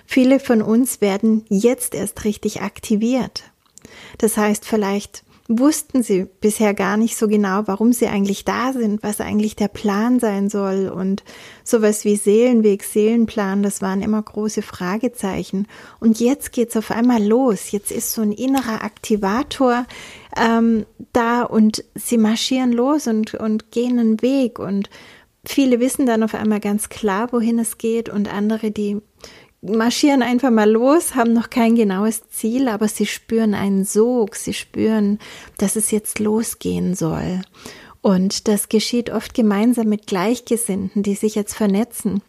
Viele 0.06 0.40
von 0.40 0.62
uns 0.62 1.02
werden 1.02 1.46
jetzt 1.50 1.96
erst 1.96 2.26
richtig 2.26 2.62
aktiviert. 2.62 3.44
Das 4.18 4.36
heißt, 4.36 4.66
vielleicht 4.66 5.24
wussten 5.48 6.02
sie 6.02 6.26
bisher 6.42 6.74
gar 6.74 6.98
nicht 6.98 7.18
so 7.18 7.28
genau, 7.28 7.64
warum 7.66 7.94
sie 7.94 8.08
eigentlich 8.08 8.46
da 8.46 8.74
sind, 8.74 9.04
was 9.04 9.22
eigentlich 9.22 9.56
der 9.56 9.68
Plan 9.68 10.20
sein 10.20 10.50
soll 10.50 10.90
und 10.90 11.24
sowas 11.64 12.04
wie 12.04 12.16
Seelenweg, 12.16 12.84
Seelenplan, 12.84 13.62
das 13.62 13.82
waren 13.82 14.02
immer 14.02 14.22
große 14.22 14.64
Fragezeichen. 14.64 15.68
Und 16.00 16.20
jetzt 16.20 16.52
geht's 16.52 16.76
auf 16.76 16.90
einmal 16.90 17.24
los. 17.24 17.72
Jetzt 17.72 17.92
ist 17.92 18.14
so 18.14 18.24
ein 18.24 18.32
innerer 18.32 18.84
Aktivator 18.84 19.86
ähm, 20.36 20.86
da 21.14 21.44
und 21.44 21.84
sie 21.94 22.18
marschieren 22.18 22.72
los 22.72 23.06
und, 23.06 23.36
und 23.36 23.72
gehen 23.72 24.00
einen 24.00 24.22
Weg 24.24 24.58
und 24.58 24.90
viele 25.46 25.80
wissen 25.80 26.08
dann 26.08 26.24
auf 26.24 26.34
einmal 26.34 26.60
ganz 26.60 26.90
klar, 26.90 27.32
wohin 27.32 27.60
es 27.60 27.78
geht 27.78 28.10
und 28.10 28.34
andere, 28.34 28.72
die 28.72 29.00
marschieren 29.66 30.22
einfach 30.22 30.52
mal 30.52 30.70
los, 30.70 31.16
haben 31.16 31.34
noch 31.34 31.50
kein 31.50 31.76
genaues 31.76 32.30
Ziel, 32.30 32.68
aber 32.68 32.88
sie 32.88 33.06
spüren 33.06 33.54
einen 33.54 33.86
Sog, 33.86 34.36
sie 34.36 34.54
spüren, 34.54 35.20
dass 35.58 35.76
es 35.76 35.92
jetzt 35.92 36.20
losgehen 36.20 36.96
soll. 36.96 37.42
Und 38.02 38.48
das 38.48 38.70
geschieht 38.70 39.10
oft 39.10 39.34
gemeinsam 39.34 39.88
mit 39.88 40.08
Gleichgesinnten, 40.08 41.02
die 41.02 41.16
sich 41.16 41.36
jetzt 41.36 41.56
vernetzen, 41.56 42.22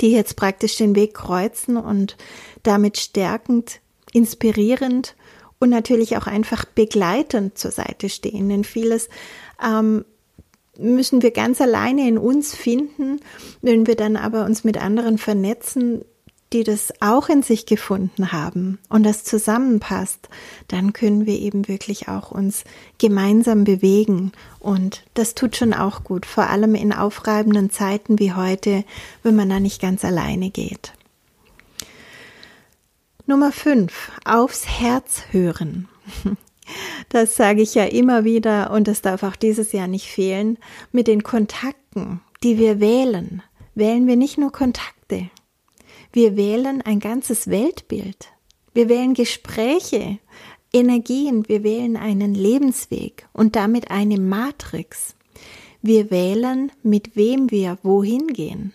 die 0.00 0.10
jetzt 0.10 0.36
praktisch 0.36 0.76
den 0.76 0.96
Weg 0.96 1.14
kreuzen 1.14 1.76
und 1.76 2.16
damit 2.64 2.98
stärkend, 2.98 3.80
inspirierend 4.12 5.14
und 5.58 5.70
natürlich 5.70 6.16
auch 6.16 6.26
einfach 6.26 6.64
begleitend 6.64 7.56
zur 7.56 7.70
Seite 7.70 8.08
stehen. 8.08 8.48
Denn 8.48 8.64
vieles 8.64 9.08
ähm, 9.64 10.04
müssen 10.78 11.22
wir 11.22 11.30
ganz 11.30 11.60
alleine 11.60 12.08
in 12.08 12.18
uns 12.18 12.54
finden. 12.54 13.20
Wenn 13.62 13.86
wir 13.86 13.94
dann 13.94 14.16
aber 14.16 14.44
uns 14.44 14.64
mit 14.64 14.76
anderen 14.76 15.18
vernetzen, 15.18 16.04
die 16.56 16.64
das 16.64 16.90
auch 17.00 17.28
in 17.28 17.42
sich 17.42 17.66
gefunden 17.66 18.32
haben 18.32 18.78
und 18.88 19.02
das 19.02 19.24
zusammenpasst, 19.24 20.30
dann 20.68 20.94
können 20.94 21.26
wir 21.26 21.38
eben 21.38 21.68
wirklich 21.68 22.08
auch 22.08 22.30
uns 22.30 22.64
gemeinsam 22.96 23.64
bewegen. 23.64 24.32
Und 24.58 25.04
das 25.12 25.34
tut 25.34 25.54
schon 25.54 25.74
auch 25.74 26.02
gut, 26.02 26.24
vor 26.24 26.48
allem 26.48 26.74
in 26.74 26.94
aufreibenden 26.94 27.68
Zeiten 27.68 28.18
wie 28.18 28.32
heute, 28.32 28.84
wenn 29.22 29.36
man 29.36 29.50
da 29.50 29.60
nicht 29.60 29.82
ganz 29.82 30.02
alleine 30.02 30.48
geht. 30.48 30.94
Nummer 33.26 33.52
5. 33.52 34.12
Aufs 34.24 34.66
Herz 34.66 35.24
hören. 35.30 35.88
Das 37.10 37.36
sage 37.36 37.62
ich 37.62 37.76
ja 37.76 37.84
immer 37.84 38.24
wieder 38.24 38.72
und 38.72 38.88
das 38.88 39.00
darf 39.00 39.22
auch 39.22 39.36
dieses 39.36 39.70
Jahr 39.70 39.86
nicht 39.86 40.08
fehlen. 40.10 40.58
Mit 40.90 41.06
den 41.06 41.22
Kontakten, 41.22 42.20
die 42.42 42.58
wir 42.58 42.80
wählen, 42.80 43.40
wählen 43.76 44.08
wir 44.08 44.16
nicht 44.16 44.36
nur 44.36 44.50
Kontakte, 44.50 44.95
wir 46.12 46.36
wählen 46.36 46.82
ein 46.82 47.00
ganzes 47.00 47.48
Weltbild. 47.48 48.28
Wir 48.74 48.88
wählen 48.88 49.14
Gespräche, 49.14 50.18
Energien, 50.72 51.48
wir 51.48 51.62
wählen 51.62 51.96
einen 51.96 52.34
Lebensweg 52.34 53.26
und 53.32 53.56
damit 53.56 53.90
eine 53.90 54.18
Matrix. 54.18 55.14
Wir 55.80 56.10
wählen, 56.10 56.72
mit 56.82 57.16
wem 57.16 57.50
wir 57.50 57.78
wohin 57.82 58.28
gehen. 58.28 58.72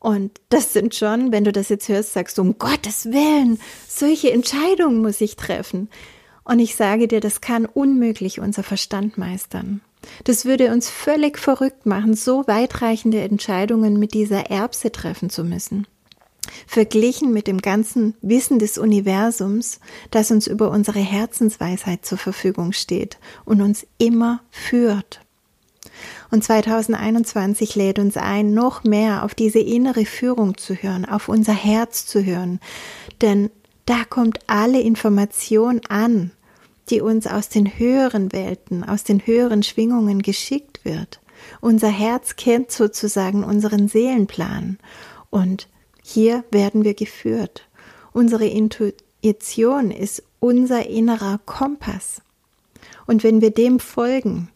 Und 0.00 0.40
das 0.48 0.72
sind 0.72 0.94
schon, 0.94 1.32
wenn 1.32 1.44
du 1.44 1.52
das 1.52 1.68
jetzt 1.68 1.88
hörst, 1.88 2.12
sagst 2.12 2.38
du, 2.38 2.42
um 2.42 2.58
Gottes 2.58 3.06
Willen, 3.06 3.58
solche 3.86 4.32
Entscheidungen 4.32 5.02
muss 5.02 5.20
ich 5.20 5.36
treffen. 5.36 5.88
Und 6.44 6.60
ich 6.60 6.76
sage 6.76 7.08
dir, 7.08 7.20
das 7.20 7.40
kann 7.40 7.66
unmöglich 7.66 8.40
unser 8.40 8.62
Verstand 8.62 9.18
meistern. 9.18 9.82
Das 10.24 10.44
würde 10.44 10.72
uns 10.72 10.88
völlig 10.88 11.38
verrückt 11.38 11.86
machen, 11.86 12.14
so 12.14 12.46
weitreichende 12.46 13.20
Entscheidungen 13.20 13.98
mit 13.98 14.14
dieser 14.14 14.50
Erbse 14.50 14.92
treffen 14.92 15.30
zu 15.30 15.44
müssen. 15.44 15.86
Verglichen 16.66 17.32
mit 17.32 17.46
dem 17.46 17.58
ganzen 17.58 18.14
Wissen 18.22 18.58
des 18.58 18.78
Universums, 18.78 19.80
das 20.10 20.30
uns 20.30 20.46
über 20.46 20.70
unsere 20.70 21.00
Herzensweisheit 21.00 22.06
zur 22.06 22.18
Verfügung 22.18 22.72
steht 22.72 23.18
und 23.44 23.60
uns 23.60 23.86
immer 23.98 24.40
führt. 24.50 25.20
Und 26.30 26.44
2021 26.44 27.74
lädt 27.74 27.98
uns 27.98 28.16
ein, 28.16 28.54
noch 28.54 28.84
mehr 28.84 29.24
auf 29.24 29.34
diese 29.34 29.58
innere 29.58 30.04
Führung 30.04 30.56
zu 30.56 30.74
hören, 30.74 31.04
auf 31.04 31.28
unser 31.28 31.54
Herz 31.54 32.06
zu 32.06 32.24
hören, 32.24 32.60
denn 33.20 33.50
da 33.86 34.04
kommt 34.04 34.40
alle 34.46 34.80
Information 34.80 35.80
an, 35.88 36.30
die 36.90 37.00
uns 37.00 37.26
aus 37.26 37.48
den 37.48 37.78
höheren 37.78 38.32
Welten, 38.32 38.84
aus 38.84 39.04
den 39.04 39.26
höheren 39.26 39.62
Schwingungen 39.62 40.22
geschickt 40.22 40.84
wird. 40.84 41.20
Unser 41.60 41.88
Herz 41.88 42.36
kennt 42.36 42.70
sozusagen 42.70 43.44
unseren 43.44 43.88
Seelenplan 43.88 44.78
und 45.30 45.68
hier 46.02 46.44
werden 46.50 46.84
wir 46.84 46.94
geführt. 46.94 47.68
Unsere 48.12 48.46
Intuition 48.46 49.90
ist 49.90 50.22
unser 50.40 50.86
innerer 50.86 51.38
Kompass. 51.44 52.22
Und 53.06 53.24
wenn 53.24 53.40
wir 53.40 53.50
dem 53.50 53.78
folgen, 53.78 54.48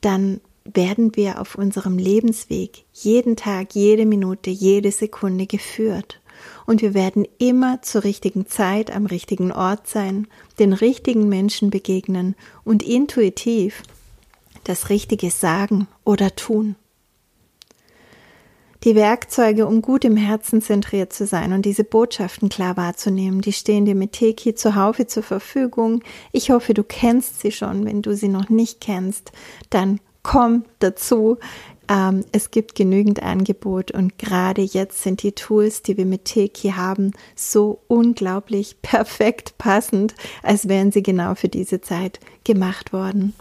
dann 0.00 0.40
werden 0.64 1.14
wir 1.14 1.40
auf 1.40 1.54
unserem 1.54 1.98
Lebensweg 1.98 2.84
jeden 2.92 3.36
Tag, 3.36 3.74
jede 3.74 4.06
Minute, 4.06 4.50
jede 4.50 4.90
Sekunde 4.90 5.46
geführt. 5.46 6.20
Und 6.66 6.82
wir 6.82 6.94
werden 6.94 7.26
immer 7.38 7.80
zur 7.82 8.04
richtigen 8.04 8.46
Zeit 8.46 8.94
am 8.94 9.06
richtigen 9.06 9.52
Ort 9.52 9.86
sein, 9.86 10.26
den 10.58 10.72
richtigen 10.72 11.28
Menschen 11.28 11.70
begegnen 11.70 12.34
und 12.64 12.82
intuitiv 12.82 13.82
das 14.64 14.90
Richtige 14.90 15.30
sagen 15.30 15.86
oder 16.04 16.34
tun. 16.34 16.76
Die 18.84 18.94
Werkzeuge, 18.94 19.66
um 19.66 19.82
gut 19.82 20.04
im 20.04 20.16
Herzen 20.16 20.62
zentriert 20.62 21.12
zu 21.12 21.26
sein 21.26 21.52
und 21.52 21.62
diese 21.62 21.82
Botschaften 21.82 22.48
klar 22.48 22.76
wahrzunehmen, 22.76 23.40
die 23.40 23.52
stehen 23.52 23.84
dir 23.84 23.94
mit 23.94 24.12
Teki 24.12 24.54
zuhaufe 24.54 25.06
zur 25.06 25.22
Verfügung. 25.22 26.02
Ich 26.30 26.50
hoffe, 26.50 26.74
du 26.74 26.84
kennst 26.84 27.40
sie 27.40 27.50
schon. 27.50 27.84
Wenn 27.84 28.02
du 28.02 28.14
sie 28.14 28.28
noch 28.28 28.48
nicht 28.48 28.80
kennst, 28.80 29.32
dann 29.70 29.98
komm 30.22 30.64
dazu. 30.78 31.38
Ähm, 31.88 32.24
es 32.32 32.50
gibt 32.50 32.74
genügend 32.74 33.22
Angebot 33.22 33.90
und 33.90 34.18
gerade 34.18 34.62
jetzt 34.62 35.02
sind 35.02 35.22
die 35.22 35.32
Tools, 35.32 35.82
die 35.82 35.96
wir 35.96 36.06
mit 36.06 36.24
Teki 36.24 36.70
haben, 36.70 37.12
so 37.34 37.80
unglaublich 37.86 38.76
perfekt 38.82 39.56
passend, 39.58 40.14
als 40.42 40.68
wären 40.68 40.92
sie 40.92 41.02
genau 41.02 41.34
für 41.34 41.48
diese 41.48 41.80
Zeit 41.80 42.20
gemacht 42.44 42.92
worden. 42.92 43.34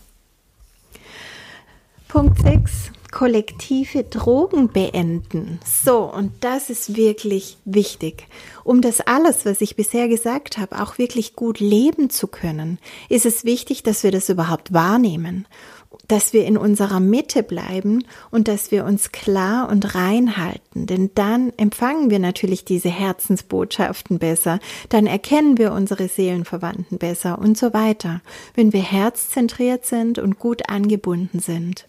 Punkt 2.07 2.39
6. 2.39 2.91
Kollektive 3.11 4.03
Drogen 4.03 4.67
beenden. 4.69 5.59
So, 5.65 6.03
und 6.03 6.31
das 6.41 6.69
ist 6.69 6.97
wirklich 6.97 7.57
wichtig. 7.63 8.27
Um 8.65 8.81
das 8.81 8.99
alles, 8.99 9.45
was 9.45 9.61
ich 9.61 9.77
bisher 9.77 10.09
gesagt 10.09 10.57
habe, 10.57 10.81
auch 10.81 10.97
wirklich 10.97 11.33
gut 11.33 11.61
leben 11.61 12.09
zu 12.09 12.27
können, 12.27 12.77
ist 13.07 13.25
es 13.25 13.45
wichtig, 13.45 13.83
dass 13.83 14.03
wir 14.03 14.11
das 14.11 14.27
überhaupt 14.27 14.73
wahrnehmen 14.73 15.47
dass 16.07 16.33
wir 16.33 16.45
in 16.45 16.57
unserer 16.57 16.99
Mitte 16.99 17.43
bleiben 17.43 18.03
und 18.31 18.47
dass 18.47 18.71
wir 18.71 18.85
uns 18.85 19.11
klar 19.11 19.69
und 19.69 19.95
rein 19.95 20.37
halten. 20.37 20.85
Denn 20.85 21.11
dann 21.15 21.51
empfangen 21.57 22.09
wir 22.09 22.19
natürlich 22.19 22.65
diese 22.65 22.89
Herzensbotschaften 22.89 24.19
besser, 24.19 24.59
dann 24.89 25.07
erkennen 25.07 25.57
wir 25.57 25.71
unsere 25.71 26.07
Seelenverwandten 26.07 26.97
besser 26.97 27.39
und 27.39 27.57
so 27.57 27.73
weiter, 27.73 28.21
wenn 28.53 28.73
wir 28.73 28.83
herzzentriert 28.83 29.85
sind 29.85 30.19
und 30.19 30.39
gut 30.39 30.69
angebunden 30.69 31.39
sind. 31.39 31.87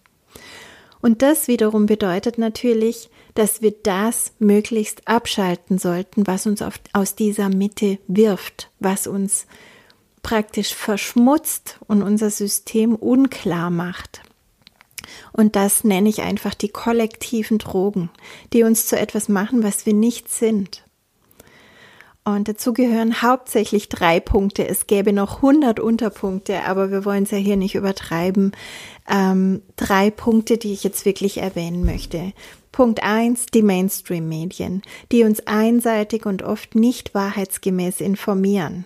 Und 1.01 1.21
das 1.21 1.47
wiederum 1.47 1.85
bedeutet 1.85 2.37
natürlich, 2.37 3.09
dass 3.35 3.61
wir 3.61 3.71
das 3.83 4.33
möglichst 4.39 5.07
abschalten 5.07 5.77
sollten, 5.77 6.25
was 6.25 6.47
uns 6.47 6.63
aus 6.93 7.15
dieser 7.15 7.49
Mitte 7.49 7.99
wirft, 8.07 8.71
was 8.79 9.05
uns 9.05 9.45
praktisch 10.23 10.73
verschmutzt 10.73 11.79
und 11.87 12.03
unser 12.03 12.29
System 12.29 12.95
unklar 12.95 13.69
macht. 13.69 14.21
Und 15.31 15.55
das 15.55 15.83
nenne 15.83 16.09
ich 16.09 16.21
einfach 16.21 16.53
die 16.53 16.69
kollektiven 16.69 17.59
Drogen, 17.59 18.09
die 18.53 18.63
uns 18.63 18.87
zu 18.87 18.97
etwas 18.97 19.29
machen, 19.29 19.63
was 19.63 19.85
wir 19.85 19.93
nicht 19.93 20.29
sind. 20.29 20.83
Und 22.27 22.49
dazu 22.49 22.73
gehören 22.73 23.21
hauptsächlich 23.21 23.87
drei 23.87 24.19
Punkte. 24.19 24.67
Es 24.67 24.85
gäbe 24.85 25.13
noch 25.13 25.37
100 25.37 25.79
Unterpunkte, 25.79 26.63
aber 26.65 26.91
wir 26.91 27.05
wollen 27.05 27.23
es 27.23 27.31
ja 27.31 27.37
hier 27.37 27.55
nicht 27.55 27.75
übertreiben. 27.75 28.51
Ähm, 29.09 29.61
drei 29.77 30.11
Punkte, 30.11 30.57
die 30.57 30.73
ich 30.73 30.83
jetzt 30.83 31.05
wirklich 31.05 31.37
erwähnen 31.37 31.85
möchte. 31.85 32.33
Punkt 32.77 33.01
eins: 33.01 33.47
die 33.47 33.63
Mainstream-Medien, 33.63 34.83
die 35.11 35.23
uns 35.23 35.47
einseitig 35.47 36.27
und 36.27 36.43
oft 36.43 36.75
nicht 36.75 37.15
wahrheitsgemäß 37.15 38.01
informieren. 38.01 38.85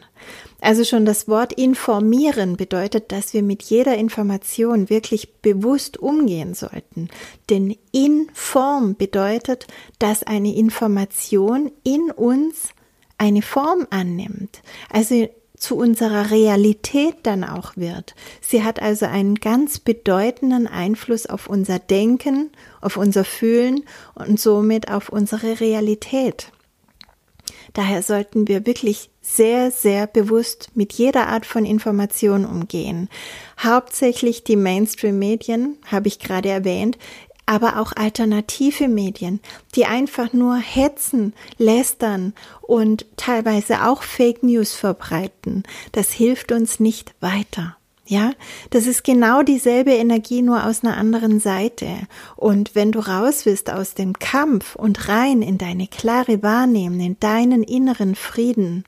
Also 0.61 0.85
schon 0.85 1.03
das 1.03 1.27
Wort 1.27 1.51
informieren 1.51 2.55
bedeutet, 2.55 3.11
dass 3.11 3.33
wir 3.33 3.43
mit 3.43 3.63
jeder 3.63 3.97
Information 3.97 4.89
wirklich 4.89 5.41
bewusst 5.41 5.97
umgehen 5.97 6.53
sollten. 6.53 7.09
Denn 7.49 7.75
Inform 7.91 8.95
bedeutet, 8.95 9.67
dass 9.99 10.23
eine 10.23 10.55
Information 10.55 11.69
in 11.83 12.11
uns 12.11 12.69
eine 13.17 13.41
Form 13.41 13.87
annimmt. 13.89 14.61
Also 14.89 15.27
zu 15.61 15.77
unserer 15.77 16.31
Realität 16.31 17.17
dann 17.21 17.43
auch 17.43 17.77
wird. 17.77 18.15
Sie 18.41 18.63
hat 18.63 18.81
also 18.81 19.05
einen 19.05 19.35
ganz 19.35 19.77
bedeutenden 19.77 20.65
Einfluss 20.65 21.27
auf 21.27 21.47
unser 21.47 21.77
Denken, 21.77 22.49
auf 22.81 22.97
unser 22.97 23.23
Fühlen 23.23 23.83
und 24.15 24.39
somit 24.39 24.89
auf 24.89 25.09
unsere 25.09 25.59
Realität. 25.59 26.51
Daher 27.73 28.01
sollten 28.01 28.47
wir 28.47 28.65
wirklich 28.65 29.11
sehr, 29.21 29.69
sehr 29.69 30.07
bewusst 30.07 30.71
mit 30.73 30.93
jeder 30.93 31.27
Art 31.27 31.45
von 31.45 31.63
Information 31.63 32.43
umgehen. 32.43 33.07
Hauptsächlich 33.59 34.43
die 34.43 34.55
Mainstream-Medien, 34.55 35.77
habe 35.85 36.07
ich 36.07 36.17
gerade 36.17 36.49
erwähnt, 36.49 36.97
aber 37.51 37.81
auch 37.81 37.91
alternative 37.97 38.87
Medien, 38.87 39.41
die 39.75 39.85
einfach 39.85 40.31
nur 40.31 40.55
hetzen, 40.55 41.33
lästern 41.57 42.33
und 42.61 43.05
teilweise 43.17 43.83
auch 43.83 44.03
Fake 44.03 44.41
News 44.41 44.73
verbreiten. 44.73 45.63
Das 45.91 46.13
hilft 46.13 46.53
uns 46.53 46.79
nicht 46.79 47.13
weiter. 47.19 47.75
Ja, 48.05 48.31
das 48.69 48.87
ist 48.87 49.03
genau 49.03 49.43
dieselbe 49.43 49.91
Energie, 49.91 50.41
nur 50.41 50.65
aus 50.65 50.81
einer 50.81 50.95
anderen 50.95 51.41
Seite. 51.41 51.89
Und 52.37 52.73
wenn 52.73 52.93
du 52.93 52.99
raus 52.99 53.45
willst 53.45 53.69
aus 53.69 53.95
dem 53.95 54.17
Kampf 54.17 54.77
und 54.77 55.09
rein 55.09 55.41
in 55.41 55.57
deine 55.57 55.87
klare 55.87 56.41
Wahrnehmung, 56.41 57.01
in 57.01 57.19
deinen 57.19 57.63
inneren 57.63 58.15
Frieden, 58.15 58.85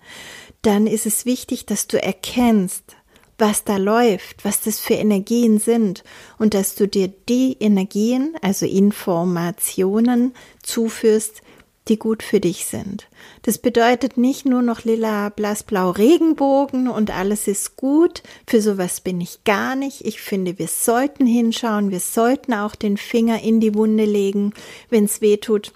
dann 0.61 0.87
ist 0.87 1.05
es 1.05 1.25
wichtig, 1.25 1.65
dass 1.65 1.87
du 1.87 2.01
erkennst, 2.01 2.95
was 3.43 3.65
da 3.65 3.75
läuft, 3.75 4.45
was 4.45 4.61
das 4.61 4.79
für 4.79 4.93
Energien 4.93 5.59
sind 5.59 6.05
und 6.39 6.53
dass 6.53 6.75
du 6.75 6.87
dir 6.87 7.09
die 7.27 7.57
Energien, 7.59 8.37
also 8.41 8.65
Informationen 8.65 10.33
zuführst, 10.61 11.41
die 11.89 11.99
gut 11.99 12.23
für 12.23 12.39
dich 12.39 12.65
sind. 12.65 13.09
Das 13.41 13.57
bedeutet 13.57 14.15
nicht 14.15 14.45
nur 14.45 14.61
noch 14.61 14.85
lila, 14.85 15.27
blass, 15.27 15.63
blau, 15.63 15.89
Regenbogen 15.89 16.87
und 16.87 17.11
alles 17.11 17.49
ist 17.49 17.75
gut. 17.75 18.23
Für 18.47 18.61
sowas 18.61 19.01
bin 19.01 19.19
ich 19.19 19.43
gar 19.43 19.75
nicht. 19.75 20.05
Ich 20.05 20.21
finde, 20.21 20.57
wir 20.57 20.69
sollten 20.69 21.25
hinschauen. 21.25 21.91
Wir 21.91 21.99
sollten 21.99 22.53
auch 22.53 22.75
den 22.75 22.95
Finger 22.95 23.41
in 23.41 23.59
die 23.59 23.75
Wunde 23.75 24.05
legen, 24.05 24.53
wenn 24.89 25.03
es 25.03 25.19
weh 25.19 25.35
tut, 25.35 25.73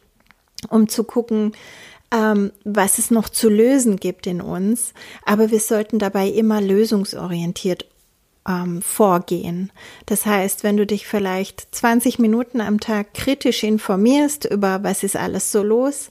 um 0.70 0.88
zu 0.88 1.04
gucken, 1.04 1.52
ähm, 2.12 2.52
was 2.64 3.00
es 3.00 3.12
noch 3.12 3.30
zu 3.30 3.50
lösen 3.50 3.98
gibt 3.98 4.28
in 4.28 4.42
uns. 4.42 4.94
Aber 5.26 5.52
wir 5.52 5.60
sollten 5.60 6.00
dabei 6.00 6.28
immer 6.30 6.62
lösungsorientiert 6.62 7.86
ähm, 8.48 8.82
vorgehen. 8.82 9.72
Das 10.06 10.26
heißt, 10.26 10.64
wenn 10.64 10.78
du 10.78 10.86
dich 10.86 11.06
vielleicht 11.06 11.68
20 11.76 12.20
Minuten 12.20 12.62
am 12.62 12.80
Tag 12.80 13.14
kritisch 13.14 13.64
informierst 13.64 14.46
über 14.46 14.84
was 14.84 15.04
ist 15.04 15.16
alles 15.16 15.52
so 15.52 15.62
los 15.64 16.10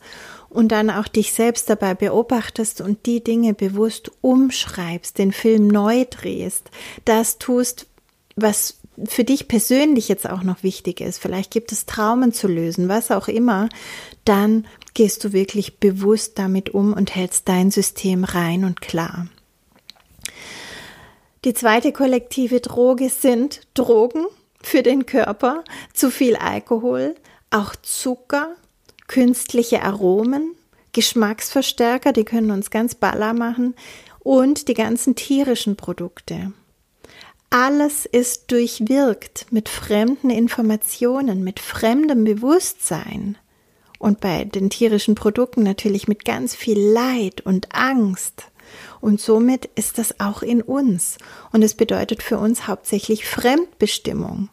und 0.49 0.71
dann 0.73 0.91
auch 0.91 1.09
dich 1.09 1.33
selbst 1.33 1.69
dabei 1.71 1.95
beobachtest 1.95 2.81
und 2.81 3.07
die 3.07 3.25
Dinge 3.25 3.55
bewusst 3.55 4.11
umschreibst, 4.21 5.19
den 5.19 5.33
Film 5.33 5.69
neu 5.69 6.05
drehst, 6.09 6.71
das 7.05 7.39
tust, 7.39 7.87
was 8.37 8.77
für 9.05 9.25
dich 9.25 9.49
persönlich 9.49 10.09
jetzt 10.09 10.29
auch 10.29 10.43
noch 10.43 10.63
wichtig 10.63 11.01
ist, 11.01 11.19
vielleicht 11.19 11.51
gibt 11.51 11.73
es 11.73 11.87
Traumen 11.87 12.33
zu 12.33 12.49
lösen, 12.49 12.89
was 12.89 13.11
auch 13.11 13.29
immer, 13.29 13.69
dann 14.25 14.67
gehst 14.95 15.25
du 15.25 15.33
wirklich 15.33 15.79
bewusst 15.79 16.39
damit 16.39 16.71
um 16.71 16.93
und 16.93 17.15
hältst 17.15 17.49
dein 17.49 17.71
System 17.71 18.25
rein 18.25 18.65
und 18.65 18.81
klar. 18.81 19.27
Die 21.45 21.55
zweite 21.55 21.93
kollektive 21.93 22.61
Droge 22.61 23.09
sind 23.09 23.61
Drogen 23.75 24.27
für 24.63 24.83
den 24.83 25.07
Körper, 25.07 25.63
zu 25.93 26.11
viel 26.11 26.37
Alkohol, 26.37 27.15
auch 27.51 27.77
Zucker, 27.77 28.57
künstliche 29.07 29.83
Aromen, 29.83 30.57
Geschmacksverstärker, 30.93 32.13
die 32.13 32.25
können 32.25 32.51
uns 32.51 32.71
ganz 32.71 32.95
baller 32.95 33.35
machen 33.35 33.75
und 34.21 34.67
die 34.67 34.75
ganzen 34.75 35.15
tierischen 35.15 35.77
Produkte. 35.77 36.53
Alles 37.59 38.05
ist 38.05 38.53
durchwirkt 38.53 39.47
mit 39.51 39.71
fremden 39.71 40.29
Informationen, 40.29 41.43
mit 41.43 41.59
fremdem 41.59 42.25
Bewusstsein 42.25 43.39
und 43.99 44.21
bei 44.21 44.45
den 44.45 44.69
tierischen 44.69 45.15
Produkten 45.15 45.63
natürlich 45.63 46.07
mit 46.07 46.27
ganz 46.27 46.55
viel 46.55 46.79
Leid 46.79 47.41
und 47.41 47.75
Angst. 47.75 48.51
Und 49.01 49.23
somit 49.23 49.71
ist 49.75 49.97
das 49.97 50.21
auch 50.21 50.43
in 50.43 50.61
uns. 50.61 51.17
Und 51.51 51.63
es 51.63 51.73
bedeutet 51.73 52.23
für 52.23 52.37
uns 52.37 52.69
hauptsächlich 52.69 53.25
Fremdbestimmung. 53.25 54.51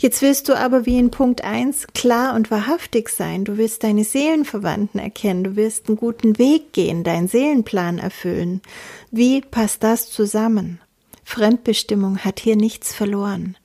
Jetzt 0.00 0.20
willst 0.20 0.48
du 0.48 0.58
aber 0.58 0.86
wie 0.86 0.98
in 0.98 1.12
Punkt 1.12 1.44
1 1.44 1.86
klar 1.94 2.34
und 2.34 2.50
wahrhaftig 2.50 3.10
sein. 3.10 3.44
Du 3.44 3.58
willst 3.58 3.84
deine 3.84 4.02
Seelenverwandten 4.02 4.98
erkennen. 4.98 5.44
Du 5.44 5.54
willst 5.54 5.86
einen 5.86 5.98
guten 5.98 6.36
Weg 6.36 6.72
gehen, 6.72 7.04
deinen 7.04 7.28
Seelenplan 7.28 8.00
erfüllen. 8.00 8.60
Wie 9.12 9.40
passt 9.40 9.84
das 9.84 10.10
zusammen? 10.10 10.80
Fremdbestimmung 11.24 12.18
hat 12.18 12.40
hier 12.40 12.56
nichts 12.56 12.94
verloren. 12.94 13.56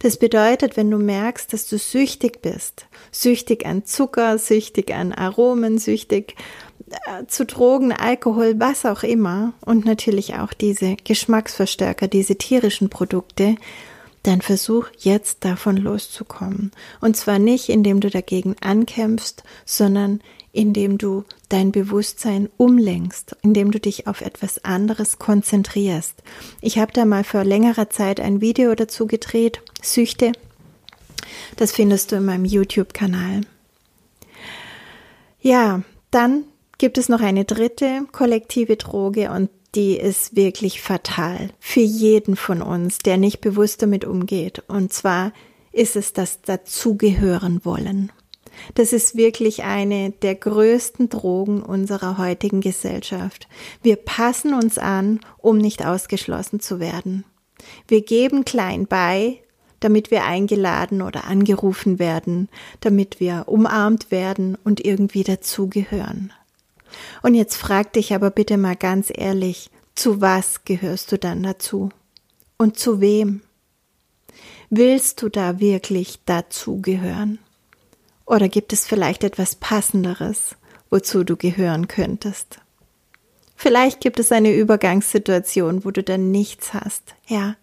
Das 0.00 0.18
bedeutet, 0.18 0.76
wenn 0.76 0.90
du 0.90 0.98
merkst, 0.98 1.52
dass 1.52 1.66
du 1.68 1.78
süchtig 1.78 2.40
bist, 2.42 2.86
süchtig 3.10 3.66
an 3.66 3.84
Zucker, 3.84 4.38
süchtig 4.38 4.94
an 4.94 5.12
Aromen, 5.12 5.78
süchtig 5.78 6.36
äh, 6.90 7.26
zu 7.26 7.44
Drogen, 7.44 7.92
Alkohol, 7.92 8.54
was 8.58 8.86
auch 8.86 9.02
immer 9.02 9.54
und 9.64 9.84
natürlich 9.84 10.34
auch 10.34 10.52
diese 10.52 10.96
Geschmacksverstärker, 10.96 12.08
diese 12.08 12.36
tierischen 12.36 12.88
Produkte, 12.88 13.56
dann 14.22 14.40
versuch 14.42 14.88
jetzt 14.98 15.44
davon 15.44 15.76
loszukommen. 15.76 16.72
Und 17.00 17.16
zwar 17.16 17.38
nicht, 17.38 17.68
indem 17.68 18.00
du 18.00 18.10
dagegen 18.10 18.56
ankämpfst, 18.60 19.42
sondern 19.64 20.20
indem 20.52 20.98
du 20.98 21.24
dein 21.48 21.72
Bewusstsein 21.72 22.48
umlenkst, 22.56 23.36
indem 23.42 23.70
du 23.70 23.80
dich 23.80 24.06
auf 24.06 24.20
etwas 24.20 24.64
anderes 24.64 25.18
konzentrierst. 25.18 26.22
Ich 26.60 26.78
habe 26.78 26.92
da 26.92 27.04
mal 27.04 27.24
vor 27.24 27.44
längerer 27.44 27.90
Zeit 27.90 28.20
ein 28.20 28.40
Video 28.40 28.74
dazu 28.74 29.06
gedreht, 29.06 29.62
Süchte. 29.82 30.32
Das 31.56 31.72
findest 31.72 32.12
du 32.12 32.16
in 32.16 32.24
meinem 32.24 32.44
YouTube-Kanal. 32.44 33.42
Ja, 35.40 35.82
dann 36.10 36.44
gibt 36.78 36.98
es 36.98 37.08
noch 37.08 37.20
eine 37.20 37.44
dritte 37.44 38.02
kollektive 38.12 38.76
Droge 38.76 39.30
und 39.30 39.50
die 39.74 39.96
ist 39.96 40.34
wirklich 40.34 40.80
fatal 40.80 41.50
für 41.60 41.80
jeden 41.80 42.36
von 42.36 42.62
uns, 42.62 42.98
der 42.98 43.16
nicht 43.16 43.40
bewusst 43.40 43.82
damit 43.82 44.04
umgeht. 44.04 44.62
Und 44.68 44.92
zwar 44.92 45.32
ist 45.72 45.96
es 45.96 46.12
das 46.12 46.40
Dazugehören 46.40 47.64
wollen. 47.64 48.10
Das 48.74 48.92
ist 48.92 49.16
wirklich 49.16 49.64
eine 49.64 50.10
der 50.10 50.34
größten 50.34 51.08
Drogen 51.08 51.62
unserer 51.62 52.18
heutigen 52.18 52.60
Gesellschaft. 52.60 53.48
Wir 53.82 53.96
passen 53.96 54.54
uns 54.54 54.78
an, 54.78 55.20
um 55.38 55.58
nicht 55.58 55.84
ausgeschlossen 55.84 56.60
zu 56.60 56.80
werden. 56.80 57.24
Wir 57.86 58.02
geben 58.02 58.44
klein 58.44 58.86
bei, 58.86 59.40
damit 59.80 60.10
wir 60.10 60.24
eingeladen 60.24 61.02
oder 61.02 61.24
angerufen 61.24 61.98
werden, 61.98 62.48
damit 62.80 63.20
wir 63.20 63.44
umarmt 63.46 64.10
werden 64.10 64.56
und 64.64 64.84
irgendwie 64.84 65.22
dazugehören. 65.22 66.32
Und 67.22 67.34
jetzt 67.34 67.56
frag 67.56 67.92
dich 67.92 68.14
aber 68.14 68.30
bitte 68.30 68.56
mal 68.56 68.76
ganz 68.76 69.12
ehrlich, 69.14 69.70
zu 69.94 70.20
was 70.20 70.64
gehörst 70.64 71.12
du 71.12 71.18
dann 71.18 71.42
dazu? 71.42 71.90
Und 72.56 72.78
zu 72.78 73.00
wem? 73.00 73.42
Willst 74.70 75.22
du 75.22 75.28
da 75.28 75.60
wirklich 75.60 76.20
dazugehören? 76.24 77.38
Oder 78.28 78.50
gibt 78.50 78.74
es 78.74 78.86
vielleicht 78.86 79.24
etwas 79.24 79.54
Passenderes, 79.54 80.54
wozu 80.90 81.24
du 81.24 81.34
gehören 81.36 81.88
könntest? 81.88 82.60
Vielleicht 83.56 84.02
gibt 84.02 84.20
es 84.20 84.32
eine 84.32 84.54
Übergangssituation, 84.54 85.86
wo 85.86 85.90
du 85.90 86.02
dann 86.02 86.30
nichts 86.30 86.74
hast, 86.74 87.14
ja. 87.26 87.56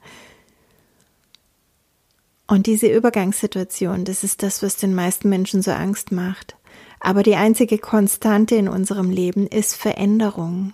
Und 2.48 2.66
diese 2.66 2.88
Übergangssituation, 2.88 4.06
das 4.06 4.24
ist 4.24 4.42
das, 4.42 4.64
was 4.64 4.76
den 4.78 4.96
meisten 4.96 5.30
Menschen 5.30 5.62
so 5.62 5.70
Angst 5.70 6.12
macht. 6.12 6.56
Aber 7.00 7.22
die 7.22 7.36
einzige 7.36 7.78
Konstante 7.78 8.56
in 8.56 8.68
unserem 8.68 9.12
Leben 9.12 9.46
ist 9.46 9.76
Veränderung. 9.76 10.74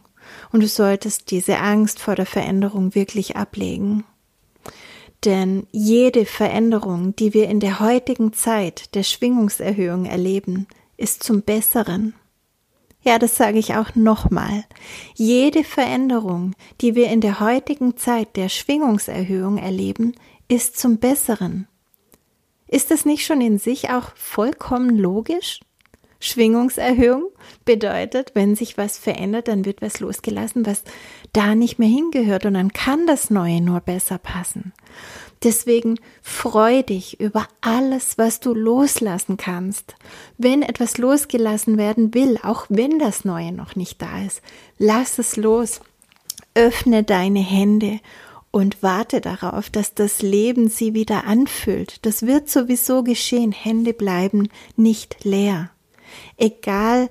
Und 0.54 0.64
du 0.64 0.68
solltest 0.68 1.32
diese 1.32 1.58
Angst 1.58 2.00
vor 2.00 2.16
der 2.16 2.26
Veränderung 2.26 2.96
wirklich 2.96 3.36
ablegen. 3.36 4.06
Denn 5.26 5.68
jede 5.72 6.26
Veränderung, 6.26 7.16
die 7.16 7.34
wir 7.34 7.48
in 7.48 7.60
der 7.60 7.80
heutigen 7.80 8.34
Zeit 8.34 8.96
der 8.96 9.04
Schwingungserhöhung 9.04 10.06
erleben, 10.06 10.68
ist 10.98 11.24
zum 11.24 11.44
Besseren. 11.44 12.16
Ja, 13.04 13.18
das 13.18 13.36
sage 13.36 13.58
ich 13.58 13.76
auch 13.76 13.96
nochmal. 13.96 14.64
Jede 15.16 15.64
Veränderung, 15.64 16.54
die 16.82 16.96
wir 16.96 17.10
in 17.10 17.22
der 17.22 17.40
heutigen 17.40 17.98
Zeit 17.98 18.36
der 18.36 18.50
Schwingungserhöhung 18.50 19.58
erleben, 19.58 20.14
ist 20.48 20.80
zum 20.80 20.98
Besseren. 20.98 21.68
Ist 22.68 22.92
das 22.92 23.06
nicht 23.06 23.26
schon 23.26 23.42
in 23.42 23.58
sich 23.58 23.90
auch 23.90 24.16
vollkommen 24.16 24.96
logisch? 24.96 25.60
Schwingungserhöhung 26.22 27.26
bedeutet, 27.66 28.32
wenn 28.34 28.56
sich 28.56 28.78
was 28.78 28.98
verändert, 28.98 29.48
dann 29.48 29.66
wird 29.66 29.82
was 29.82 30.00
losgelassen, 30.00 30.66
was 30.66 30.84
da 31.34 31.56
nicht 31.56 31.80
mehr 31.80 31.90
hingehört 31.90 32.46
und 32.46 32.54
dann 32.54 32.72
kann 32.72 33.08
das 33.08 33.30
Neue 33.30 33.62
nur 33.62 33.82
besser 33.82 34.18
passen. 34.18 34.74
Deswegen 35.44 36.00
freu 36.22 36.84
dich 36.84 37.20
über 37.20 37.48
alles, 37.62 38.20
was 38.20 38.40
du 38.40 38.54
loslassen 38.54 39.38
kannst. 39.38 39.96
Wenn 40.38 40.62
etwas 40.62 41.00
losgelassen 41.00 41.78
werden 41.78 42.14
will, 42.14 42.38
auch 42.44 42.68
wenn 42.70 43.00
das 43.00 43.26
Neue 43.26 43.52
noch 43.52 43.76
nicht 43.76 44.02
da 44.02 44.24
ist, 44.24 44.42
lass 44.78 45.18
es 45.18 45.38
los. 45.38 45.82
Öffne 46.54 47.04
deine 47.04 47.40
Hände 47.40 48.00
und 48.52 48.84
warte 48.84 49.22
darauf, 49.22 49.70
dass 49.70 49.96
das 49.96 50.22
Leben 50.22 50.70
sie 50.70 50.94
wieder 50.94 51.24
anfüllt. 51.24 52.06
Das 52.06 52.28
wird 52.28 52.50
sowieso 52.50 53.04
geschehen. 53.04 53.52
Hände 53.52 53.94
bleiben 53.94 54.50
nicht 54.76 55.24
leer. 55.24 55.72
Egal, 56.38 57.10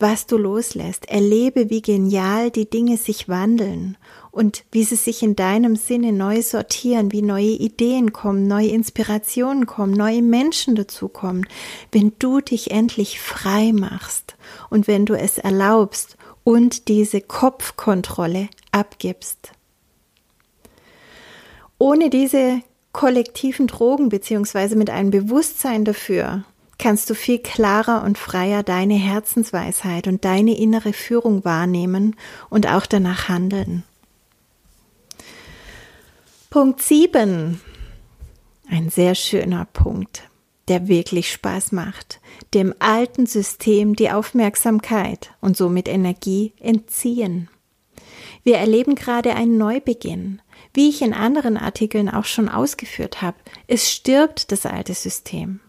was 0.00 0.26
du 0.26 0.36
loslässt, 0.36 1.08
erlebe, 1.08 1.70
wie 1.70 1.82
genial 1.82 2.50
die 2.50 2.70
Dinge 2.70 2.96
sich 2.96 3.28
wandeln 3.28 3.96
und 4.30 4.64
wie 4.70 4.84
sie 4.84 4.94
sich 4.94 5.22
in 5.24 5.34
deinem 5.34 5.74
Sinne 5.74 6.12
neu 6.12 6.42
sortieren, 6.42 7.10
wie 7.10 7.22
neue 7.22 7.56
Ideen 7.56 8.12
kommen, 8.12 8.46
neue 8.46 8.68
Inspirationen 8.68 9.66
kommen, 9.66 9.92
neue 9.92 10.22
Menschen 10.22 10.76
dazukommen, 10.76 11.46
wenn 11.90 12.12
du 12.20 12.40
dich 12.40 12.70
endlich 12.70 13.20
frei 13.20 13.72
machst 13.72 14.36
und 14.70 14.86
wenn 14.86 15.04
du 15.04 15.14
es 15.14 15.38
erlaubst 15.38 16.16
und 16.44 16.86
diese 16.86 17.20
Kopfkontrolle 17.20 18.48
abgibst. 18.70 19.52
Ohne 21.78 22.08
diese 22.10 22.60
kollektiven 22.92 23.66
Drogen 23.66 24.08
beziehungsweise 24.08 24.76
mit 24.76 24.90
einem 24.90 25.10
Bewusstsein 25.10 25.84
dafür 25.84 26.44
kannst 26.78 27.10
du 27.10 27.14
viel 27.14 27.40
klarer 27.40 28.04
und 28.04 28.18
freier 28.18 28.62
deine 28.62 28.94
Herzensweisheit 28.94 30.06
und 30.06 30.24
deine 30.24 30.56
innere 30.56 30.92
Führung 30.92 31.44
wahrnehmen 31.44 32.16
und 32.50 32.68
auch 32.68 32.86
danach 32.86 33.28
handeln. 33.28 33.82
Punkt 36.50 36.80
7. 36.80 37.60
Ein 38.70 38.90
sehr 38.90 39.14
schöner 39.14 39.66
Punkt, 39.66 40.22
der 40.68 40.88
wirklich 40.88 41.32
Spaß 41.32 41.72
macht. 41.72 42.20
Dem 42.54 42.74
alten 42.78 43.26
System 43.26 43.96
die 43.96 44.10
Aufmerksamkeit 44.10 45.32
und 45.40 45.56
somit 45.56 45.88
Energie 45.88 46.54
entziehen. 46.60 47.48
Wir 48.44 48.56
erleben 48.56 48.94
gerade 48.94 49.34
einen 49.34 49.58
Neubeginn. 49.58 50.40
Wie 50.72 50.88
ich 50.88 51.02
in 51.02 51.12
anderen 51.12 51.56
Artikeln 51.56 52.08
auch 52.08 52.24
schon 52.24 52.48
ausgeführt 52.48 53.20
habe, 53.20 53.36
es 53.66 53.90
stirbt 53.90 54.52
das 54.52 54.64
alte 54.64 54.94
System. 54.94 55.60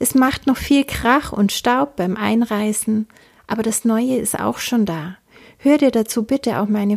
Es 0.00 0.14
macht 0.14 0.46
noch 0.46 0.56
viel 0.56 0.84
Krach 0.84 1.30
und 1.30 1.52
Staub 1.52 1.96
beim 1.96 2.16
Einreißen, 2.16 3.06
aber 3.46 3.62
das 3.62 3.84
Neue 3.84 4.16
ist 4.16 4.40
auch 4.40 4.58
schon 4.58 4.86
da. 4.86 5.18
Hör 5.58 5.76
dir 5.76 5.90
dazu 5.90 6.24
bitte 6.24 6.58
auch 6.58 6.68
meine 6.68 6.96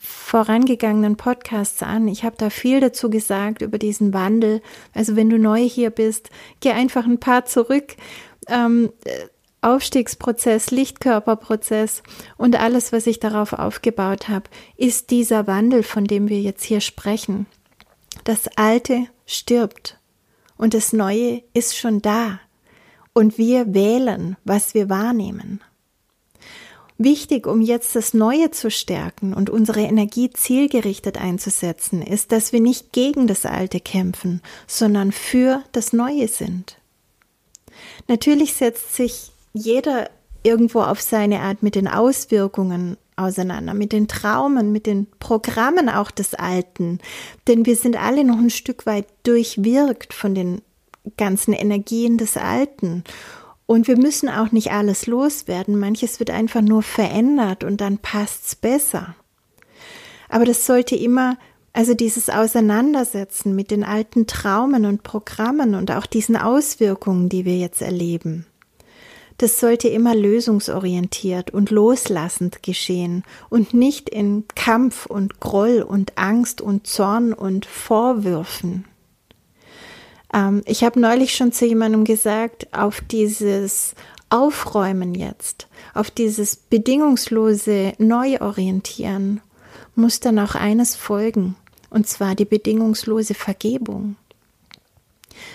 vorangegangenen 0.00 1.16
Podcasts 1.16 1.82
an. 1.82 2.06
Ich 2.06 2.22
habe 2.22 2.36
da 2.38 2.48
viel 2.48 2.78
dazu 2.78 3.10
gesagt 3.10 3.62
über 3.62 3.78
diesen 3.78 4.14
Wandel. 4.14 4.62
Also 4.94 5.16
wenn 5.16 5.28
du 5.28 5.40
neu 5.40 5.68
hier 5.68 5.90
bist, 5.90 6.30
geh 6.60 6.70
einfach 6.70 7.04
ein 7.04 7.18
paar 7.18 7.46
zurück. 7.46 7.96
Ähm, 8.46 8.92
Aufstiegsprozess, 9.60 10.70
Lichtkörperprozess 10.70 12.04
und 12.36 12.54
alles, 12.54 12.92
was 12.92 13.08
ich 13.08 13.18
darauf 13.18 13.54
aufgebaut 13.54 14.28
habe, 14.28 14.48
ist 14.76 15.10
dieser 15.10 15.48
Wandel, 15.48 15.82
von 15.82 16.04
dem 16.04 16.28
wir 16.28 16.40
jetzt 16.40 16.62
hier 16.62 16.80
sprechen. 16.80 17.46
Das 18.22 18.48
Alte 18.56 19.08
stirbt 19.26 19.95
und 20.56 20.74
das 20.74 20.92
Neue 20.92 21.42
ist 21.54 21.76
schon 21.76 22.02
da 22.02 22.40
und 23.12 23.38
wir 23.38 23.74
wählen, 23.74 24.36
was 24.44 24.74
wir 24.74 24.88
wahrnehmen. 24.88 25.60
Wichtig, 26.98 27.46
um 27.46 27.60
jetzt 27.60 27.94
das 27.94 28.14
Neue 28.14 28.50
zu 28.52 28.70
stärken 28.70 29.34
und 29.34 29.50
unsere 29.50 29.80
Energie 29.80 30.30
zielgerichtet 30.30 31.20
einzusetzen, 31.20 32.00
ist, 32.00 32.32
dass 32.32 32.52
wir 32.52 32.60
nicht 32.60 32.92
gegen 32.92 33.26
das 33.26 33.44
Alte 33.44 33.80
kämpfen, 33.80 34.40
sondern 34.66 35.12
für 35.12 35.62
das 35.72 35.92
Neue 35.92 36.28
sind. 36.28 36.78
Natürlich 38.08 38.54
setzt 38.54 38.94
sich 38.94 39.30
jeder 39.52 40.08
irgendwo 40.42 40.80
auf 40.80 41.02
seine 41.02 41.40
Art 41.40 41.62
mit 41.62 41.74
den 41.74 41.88
Auswirkungen 41.88 42.96
auseinander, 43.16 43.74
mit 43.74 43.92
den 43.92 44.08
Traumen, 44.08 44.72
mit 44.72 44.86
den 44.86 45.06
Programmen 45.18 45.88
auch 45.88 46.10
des 46.10 46.34
Alten. 46.34 47.00
Denn 47.48 47.66
wir 47.66 47.76
sind 47.76 47.96
alle 47.96 48.24
noch 48.24 48.38
ein 48.38 48.50
Stück 48.50 48.86
weit 48.86 49.06
durchwirkt 49.24 50.12
von 50.12 50.34
den 50.34 50.62
ganzen 51.16 51.52
Energien 51.52 52.18
des 52.18 52.36
Alten. 52.36 53.04
Und 53.66 53.88
wir 53.88 53.96
müssen 53.96 54.28
auch 54.28 54.52
nicht 54.52 54.70
alles 54.70 55.06
loswerden. 55.06 55.78
Manches 55.78 56.20
wird 56.20 56.30
einfach 56.30 56.60
nur 56.62 56.82
verändert 56.82 57.64
und 57.64 57.80
dann 57.80 57.98
passt's 57.98 58.54
besser. 58.54 59.16
Aber 60.28 60.44
das 60.44 60.66
sollte 60.66 60.94
immer, 60.94 61.36
also 61.72 61.94
dieses 61.94 62.28
Auseinandersetzen 62.28 63.56
mit 63.56 63.70
den 63.70 63.82
alten 63.82 64.26
Traumen 64.26 64.84
und 64.84 65.02
Programmen 65.02 65.74
und 65.74 65.90
auch 65.90 66.06
diesen 66.06 66.36
Auswirkungen, 66.36 67.28
die 67.28 67.44
wir 67.44 67.56
jetzt 67.56 67.82
erleben 67.82 68.46
das 69.38 69.60
sollte 69.60 69.88
immer 69.88 70.14
lösungsorientiert 70.14 71.50
und 71.50 71.70
loslassend 71.70 72.62
geschehen 72.62 73.22
und 73.50 73.74
nicht 73.74 74.08
in 74.08 74.44
Kampf 74.54 75.06
und 75.06 75.40
Groll 75.40 75.82
und 75.82 76.16
Angst 76.16 76.60
und 76.60 76.86
Zorn 76.86 77.32
und 77.32 77.66
Vorwürfen. 77.66 78.84
Ähm, 80.32 80.62
ich 80.64 80.84
habe 80.84 81.00
neulich 81.00 81.34
schon 81.34 81.52
zu 81.52 81.66
jemandem 81.66 82.04
gesagt, 82.04 82.72
auf 82.72 83.00
dieses 83.00 83.94
Aufräumen 84.28 85.14
jetzt, 85.14 85.68
auf 85.94 86.10
dieses 86.10 86.56
bedingungslose 86.56 87.92
Neuorientieren 87.98 89.40
muss 89.94 90.20
dann 90.20 90.38
auch 90.38 90.54
eines 90.54 90.96
folgen, 90.96 91.56
und 91.90 92.06
zwar 92.06 92.34
die 92.34 92.44
bedingungslose 92.44 93.34
Vergebung. 93.34 94.16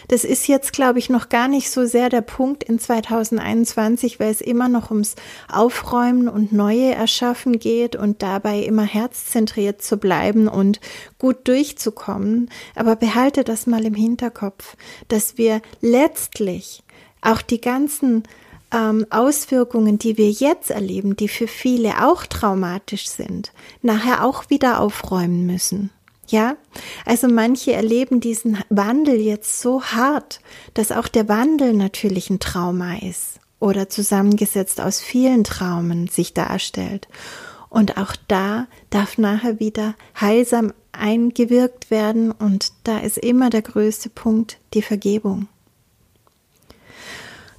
Das 0.08 0.24
ist 0.24 0.48
jetzt, 0.48 0.74
glaube 0.74 1.00
ich, 1.00 1.10
noch 1.10 1.30
gar 1.30 1.48
nicht 1.48 1.72
so 1.72 1.86
sehr 1.86 2.10
der 2.10 2.22
Punkt 2.22 2.64
in 2.64 2.80
2021, 2.80 4.20
weil 4.20 4.32
es 4.32 4.42
immer 4.42 4.70
noch 4.70 4.92
ums 4.92 5.16
Aufräumen 5.52 6.28
und 6.28 6.52
Neue 6.52 6.94
erschaffen 6.94 7.60
geht 7.60 7.96
und 7.96 8.22
dabei 8.22 8.60
immer 8.60 8.84
herzzentriert 8.84 9.82
zu 9.82 9.98
bleiben 9.98 10.48
und 10.48 10.80
gut 11.20 11.48
durchzukommen. 11.48 12.50
Aber 12.76 12.96
behalte 12.96 13.44
das 13.44 13.68
mal 13.68 13.86
im 13.86 13.96
Hinterkopf, 13.96 14.76
dass 15.08 15.38
wir 15.38 15.62
letztlich 15.82 16.84
auch 17.22 17.42
die 17.42 17.62
ganzen 17.62 18.24
ähm, 18.74 19.06
Auswirkungen, 19.10 19.98
die 19.98 20.18
wir 20.18 20.30
jetzt 20.30 20.72
erleben, 20.72 21.16
die 21.16 21.28
für 21.28 21.48
viele 21.48 22.08
auch 22.08 22.26
traumatisch 22.26 23.08
sind, 23.08 23.52
nachher 23.82 24.26
auch 24.26 24.50
wieder 24.50 24.80
aufräumen 24.80 25.46
müssen. 25.46 25.92
Ja, 26.32 26.56
also 27.06 27.28
manche 27.28 27.74
erleben 27.74 28.22
diesen 28.22 28.58
Wandel 28.70 29.20
jetzt 29.20 29.60
so 29.60 29.84
hart, 29.84 30.40
dass 30.74 30.94
auch 30.94 31.10
der 31.10 31.28
Wandel 31.28 31.74
natürlich 31.74 32.30
ein 32.30 32.40
Trauma 32.40 33.00
ist 33.00 33.42
oder 33.60 33.90
zusammengesetzt 33.90 34.80
aus 34.80 35.02
vielen 35.02 35.44
Traumen 35.44 36.08
sich 36.08 36.34
darstellt. 36.34 37.10
Und 37.70 37.98
auch 37.98 38.16
da 38.30 38.68
darf 38.90 39.18
nachher 39.18 39.60
wieder 39.60 39.94
heilsam 40.20 40.72
eingewirkt 40.94 41.92
werden 41.92 42.32
und 42.32 42.72
da 42.86 43.00
ist 43.00 43.18
immer 43.18 43.50
der 43.50 43.62
größte 43.62 44.10
Punkt 44.10 44.58
die 44.74 44.82
Vergebung. 44.82 45.50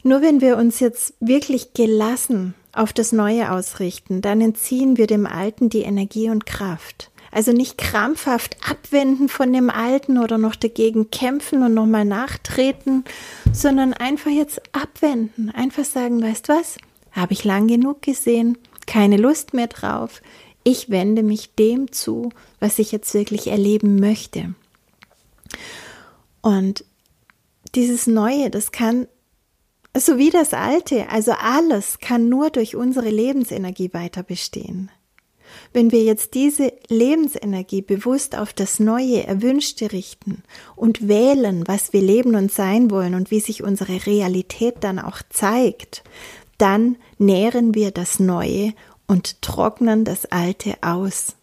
Nur 0.02 0.22
wenn 0.22 0.40
wir 0.40 0.56
uns 0.56 0.80
jetzt 0.80 1.12
wirklich 1.20 1.74
gelassen 1.74 2.54
auf 2.72 2.94
das 2.94 3.12
Neue 3.12 3.52
ausrichten, 3.52 4.22
dann 4.22 4.40
entziehen 4.40 4.96
wir 4.96 5.06
dem 5.06 5.26
Alten 5.26 5.68
die 5.68 5.82
Energie 5.82 6.30
und 6.30 6.46
Kraft. 6.46 7.11
Also 7.32 7.52
nicht 7.52 7.78
krampfhaft 7.78 8.58
abwenden 8.68 9.30
von 9.30 9.52
dem 9.52 9.70
Alten 9.70 10.18
oder 10.18 10.36
noch 10.36 10.54
dagegen 10.54 11.10
kämpfen 11.10 11.62
und 11.62 11.72
nochmal 11.72 12.04
nachtreten, 12.04 13.04
sondern 13.52 13.94
einfach 13.94 14.30
jetzt 14.30 14.60
abwenden. 14.72 15.50
Einfach 15.50 15.84
sagen, 15.84 16.22
weißt 16.22 16.48
was? 16.48 16.76
Habe 17.10 17.32
ich 17.32 17.42
lang 17.42 17.68
genug 17.68 18.02
gesehen, 18.02 18.58
keine 18.86 19.16
Lust 19.16 19.54
mehr 19.54 19.66
drauf. 19.66 20.20
Ich 20.62 20.90
wende 20.90 21.22
mich 21.22 21.54
dem 21.54 21.90
zu, 21.90 22.28
was 22.60 22.78
ich 22.78 22.92
jetzt 22.92 23.14
wirklich 23.14 23.48
erleben 23.48 23.98
möchte. 23.98 24.54
Und 26.42 26.84
dieses 27.74 28.06
Neue, 28.06 28.50
das 28.50 28.72
kann 28.72 29.08
so 29.96 30.18
wie 30.18 30.30
das 30.30 30.54
Alte, 30.54 31.08
also 31.10 31.32
alles 31.32 31.98
kann 31.98 32.28
nur 32.28 32.50
durch 32.50 32.76
unsere 32.76 33.10
Lebensenergie 33.10 33.92
weiter 33.92 34.22
bestehen. 34.22 34.90
Wenn 35.72 35.90
wir 35.90 36.02
jetzt 36.02 36.34
diese 36.34 36.72
Lebensenergie 36.88 37.80
bewusst 37.80 38.36
auf 38.36 38.52
das 38.52 38.78
Neue, 38.78 39.26
Erwünschte 39.26 39.92
richten 39.92 40.42
und 40.76 41.08
wählen, 41.08 41.66
was 41.66 41.92
wir 41.92 42.02
leben 42.02 42.34
und 42.34 42.52
sein 42.52 42.90
wollen 42.90 43.14
und 43.14 43.30
wie 43.30 43.40
sich 43.40 43.62
unsere 43.62 44.06
Realität 44.06 44.76
dann 44.80 44.98
auch 44.98 45.18
zeigt, 45.30 46.04
dann 46.58 46.96
nähren 47.18 47.74
wir 47.74 47.90
das 47.90 48.20
Neue 48.20 48.74
und 49.06 49.40
trocknen 49.42 50.04
das 50.04 50.26
Alte 50.26 50.74
aus. 50.82 51.36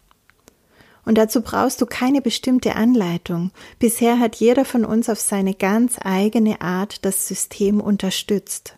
Und 1.04 1.18
dazu 1.18 1.42
brauchst 1.42 1.80
du 1.80 1.86
keine 1.86 2.20
bestimmte 2.20 2.76
Anleitung. 2.76 3.50
Bisher 3.78 4.20
hat 4.20 4.36
jeder 4.36 4.64
von 4.64 4.84
uns 4.84 5.08
auf 5.08 5.18
seine 5.18 5.54
ganz 5.54 5.96
eigene 6.02 6.60
Art 6.60 7.04
das 7.04 7.26
System 7.26 7.80
unterstützt. 7.80 8.76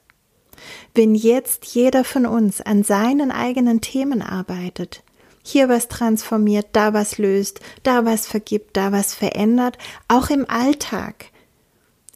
Wenn 0.95 1.15
jetzt 1.15 1.67
jeder 1.67 2.05
von 2.05 2.25
uns 2.25 2.61
an 2.61 2.85
seinen 2.85 3.33
eigenen 3.33 3.81
Themen 3.81 4.23
arbeitet, 4.23 5.03
hier 5.42 5.68
was 5.68 5.88
transformiert, 5.88 6.68
da 6.72 6.94
was 6.94 7.18
löst, 7.18 7.61
da 7.83 8.05
was 8.05 8.26
vergibt, 8.26 8.76
da 8.76 8.92
was 8.92 9.14
verändert, 9.14 9.76
auch 10.09 10.31
im 10.31 10.48
Alltag. 10.48 11.26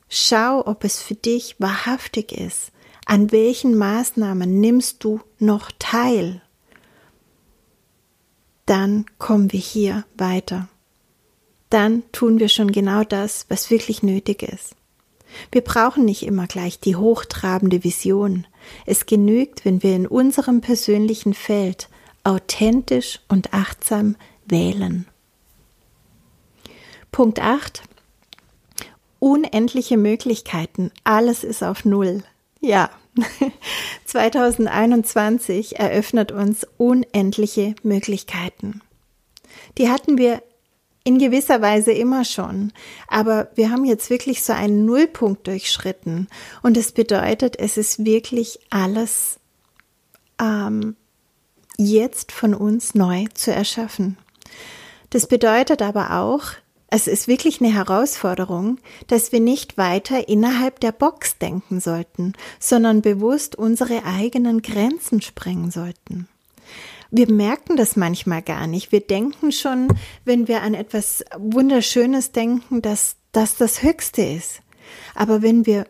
Schau, 0.09 0.65
ob 0.67 0.85
es 0.85 1.03
für 1.03 1.15
dich 1.17 1.57
wahrhaftig 1.59 2.33
ist. 2.33 2.71
An 3.05 3.33
welchen 3.33 3.77
Maßnahmen 3.77 4.61
nimmst 4.61 5.03
du 5.05 5.21
noch 5.39 5.71
teil? 5.79 6.43
Dann 8.67 9.07
kommen 9.19 9.53
wir 9.53 9.61
hier 9.61 10.05
weiter. 10.17 10.69
Dann 11.71 12.03
tun 12.13 12.39
wir 12.39 12.49
schon 12.49 12.73
genau 12.73 13.05
das, 13.05 13.47
was 13.49 13.71
wirklich 13.71 14.03
nötig 14.03 14.43
ist. 14.43 14.75
Wir 15.51 15.63
brauchen 15.63 16.05
nicht 16.05 16.25
immer 16.25 16.47
gleich 16.47 16.81
die 16.81 16.97
hochtrabende 16.97 17.85
Vision. 17.85 18.47
Es 18.87 19.07
genügt, 19.07 19.65
wenn 19.65 19.83
wir 19.83 19.95
in 19.95 20.07
unserem 20.07 20.61
persönlichen 20.61 21.35
Feld 21.35 21.89
authentisch 22.27 23.21
und 23.29 23.55
achtsam 23.55 24.17
wählen. 24.47 25.07
Punkt 27.13 27.41
8. 27.41 27.83
Unendliche 29.19 29.97
Möglichkeiten. 29.97 30.91
Alles 31.05 31.45
ist 31.45 31.63
auf 31.63 31.85
Null. 31.85 32.25
Ja, 32.61 32.91
2021 34.05 35.79
eröffnet 35.79 36.33
uns 36.33 36.67
unendliche 36.77 37.75
Möglichkeiten. 37.83 38.83
Die 39.79 39.89
hatten 39.89 40.19
wir 40.19 40.43
in 41.05 41.19
gewisser 41.19 41.63
Weise 41.63 41.93
immer 41.93 42.25
schon, 42.25 42.73
aber 43.07 43.49
wir 43.55 43.71
haben 43.71 43.85
jetzt 43.85 44.11
wirklich 44.11 44.43
so 44.43 44.53
einen 44.53 44.85
Nullpunkt 44.85 45.47
durchschritten 45.47 46.27
und 46.63 46.77
es 46.77 46.91
bedeutet, 46.91 47.57
es 47.59 47.77
ist 47.77 48.05
wirklich 48.05 48.59
alles 48.71 49.39
ähm, 50.41 50.97
jetzt 51.77 52.33
von 52.33 52.55
uns 52.55 52.95
neu 52.95 53.27
zu 53.35 53.53
erschaffen. 53.53 54.17
Das 55.11 55.27
bedeutet 55.27 55.83
aber 55.83 56.19
auch, 56.19 56.43
es 56.89 57.09
ist 57.09 57.27
wirklich 57.27 57.61
eine 57.61 57.73
Herausforderung, 57.73 58.79
dass 59.09 59.33
wir 59.33 59.41
nicht 59.41 59.77
weiter 59.77 60.29
innerhalb 60.29 60.81
der 60.81 60.93
Box 60.93 61.39
denken 61.39 61.81
sollten, 61.81 62.35
sondern 62.61 63.03
bewusst 63.03 63.57
unsere 63.57 64.05
eigenen 64.05 64.63
Grenzen 64.63 65.21
sprengen 65.21 65.71
sollten. 65.71 66.29
Wir 67.11 67.31
merken 67.31 67.77
das 67.77 67.97
manchmal 67.97 68.43
gar 68.43 68.67
nicht. 68.67 68.93
Wir 68.93 69.01
denken 69.01 69.53
schon, 69.53 69.89
wenn 70.25 70.49
wir 70.49 70.63
an 70.63 70.75
etwas 70.75 71.25
Wunderschönes 71.37 72.33
denken, 72.33 72.83
dass 72.83 73.17
das 73.33 73.57
das 73.57 73.83
Höchste 73.83 74.23
ist. 74.23 74.61
Aber 75.15 75.43
wenn 75.43 75.67
wir 75.67 75.87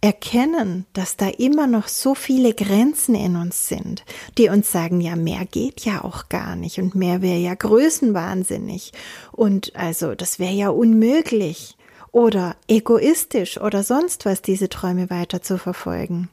erkennen, 0.00 0.86
dass 0.92 1.16
da 1.16 1.28
immer 1.28 1.66
noch 1.66 1.88
so 1.88 2.14
viele 2.14 2.54
Grenzen 2.54 3.14
in 3.14 3.36
uns 3.36 3.68
sind, 3.68 4.04
die 4.36 4.48
uns 4.48 4.70
sagen, 4.70 5.00
ja, 5.00 5.16
mehr 5.16 5.44
geht 5.44 5.84
ja 5.84 6.04
auch 6.04 6.28
gar 6.28 6.54
nicht 6.54 6.78
und 6.78 6.94
mehr 6.94 7.20
wäre 7.20 7.38
ja 7.38 7.54
größenwahnsinnig 7.54 8.92
und 9.32 9.74
also 9.74 10.14
das 10.14 10.38
wäre 10.38 10.52
ja 10.54 10.68
unmöglich 10.68 11.76
oder 12.12 12.56
egoistisch 12.68 13.60
oder 13.60 13.82
sonst 13.82 14.24
was, 14.24 14.40
diese 14.40 14.68
Träume 14.68 15.10
weiter 15.10 15.42
zu 15.42 15.58
verfolgen. 15.58 16.28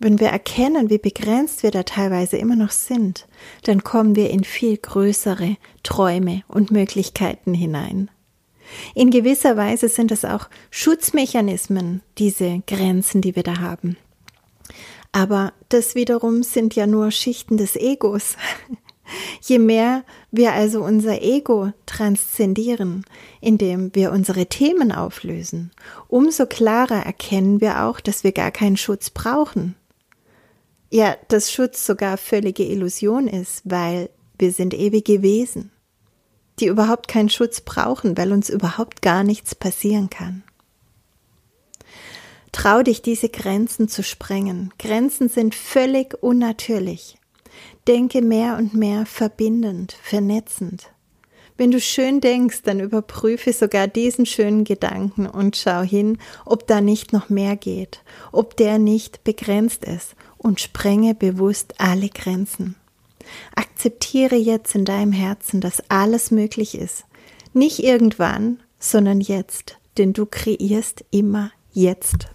Wenn 0.00 0.20
wir 0.20 0.28
erkennen, 0.28 0.90
wie 0.90 0.98
begrenzt 0.98 1.64
wir 1.64 1.72
da 1.72 1.82
teilweise 1.82 2.36
immer 2.36 2.54
noch 2.54 2.70
sind, 2.70 3.26
dann 3.64 3.82
kommen 3.82 4.14
wir 4.14 4.30
in 4.30 4.44
viel 4.44 4.76
größere 4.76 5.56
Träume 5.82 6.42
und 6.46 6.70
Möglichkeiten 6.70 7.52
hinein. 7.52 8.08
In 8.94 9.10
gewisser 9.10 9.56
Weise 9.56 9.88
sind 9.88 10.10
es 10.12 10.24
auch 10.24 10.48
Schutzmechanismen, 10.70 12.02
diese 12.18 12.62
Grenzen, 12.66 13.20
die 13.20 13.36
wir 13.36 13.42
da 13.42 13.58
haben. 13.58 13.96
Aber 15.12 15.52
das 15.68 15.94
wiederum 15.94 16.42
sind 16.42 16.74
ja 16.74 16.86
nur 16.86 17.10
Schichten 17.10 17.56
des 17.56 17.76
Egos. 17.76 18.36
Je 19.40 19.58
mehr 19.58 20.04
wir 20.30 20.52
also 20.52 20.84
unser 20.84 21.22
Ego 21.22 21.72
transzendieren, 21.86 23.06
indem 23.40 23.94
wir 23.94 24.12
unsere 24.12 24.46
Themen 24.46 24.92
auflösen, 24.92 25.70
umso 26.08 26.44
klarer 26.44 27.06
erkennen 27.06 27.62
wir 27.62 27.84
auch, 27.84 28.00
dass 28.00 28.22
wir 28.22 28.32
gar 28.32 28.50
keinen 28.50 28.76
Schutz 28.76 29.08
brauchen. 29.08 29.76
Ja, 30.90 31.16
dass 31.28 31.50
Schutz 31.50 31.86
sogar 31.86 32.18
völlige 32.18 32.64
Illusion 32.64 33.28
ist, 33.28 33.62
weil 33.64 34.10
wir 34.38 34.52
sind 34.52 34.74
ewige 34.74 35.22
Wesen 35.22 35.70
die 36.60 36.66
überhaupt 36.66 37.08
keinen 37.08 37.28
Schutz 37.30 37.60
brauchen, 37.60 38.16
weil 38.16 38.32
uns 38.32 38.48
überhaupt 38.50 39.02
gar 39.02 39.24
nichts 39.24 39.54
passieren 39.54 40.10
kann. 40.10 40.42
Trau 42.52 42.82
dich, 42.82 43.02
diese 43.02 43.28
Grenzen 43.28 43.88
zu 43.88 44.02
sprengen. 44.02 44.72
Grenzen 44.78 45.28
sind 45.28 45.54
völlig 45.54 46.22
unnatürlich. 46.22 47.18
Denke 47.86 48.22
mehr 48.22 48.56
und 48.56 48.74
mehr 48.74 49.06
verbindend, 49.06 49.96
vernetzend. 50.02 50.90
Wenn 51.56 51.72
du 51.72 51.80
schön 51.80 52.20
denkst, 52.20 52.62
dann 52.62 52.78
überprüfe 52.78 53.52
sogar 53.52 53.88
diesen 53.88 54.26
schönen 54.26 54.62
Gedanken 54.62 55.26
und 55.26 55.56
schau 55.56 55.82
hin, 55.82 56.18
ob 56.44 56.68
da 56.68 56.80
nicht 56.80 57.12
noch 57.12 57.28
mehr 57.30 57.56
geht, 57.56 58.04
ob 58.30 58.56
der 58.56 58.78
nicht 58.78 59.24
begrenzt 59.24 59.84
ist 59.84 60.14
und 60.36 60.60
sprenge 60.60 61.16
bewusst 61.16 61.74
alle 61.78 62.08
Grenzen. 62.10 62.76
Akzeptiere 63.54 64.36
jetzt 64.36 64.74
in 64.74 64.84
deinem 64.84 65.12
Herzen, 65.12 65.60
dass 65.60 65.82
alles 65.88 66.30
möglich 66.30 66.76
ist. 66.76 67.04
Nicht 67.52 67.82
irgendwann, 67.82 68.60
sondern 68.78 69.20
jetzt, 69.20 69.78
denn 69.96 70.12
du 70.12 70.26
kreierst 70.26 71.04
immer 71.10 71.50
jetzt. 71.72 72.28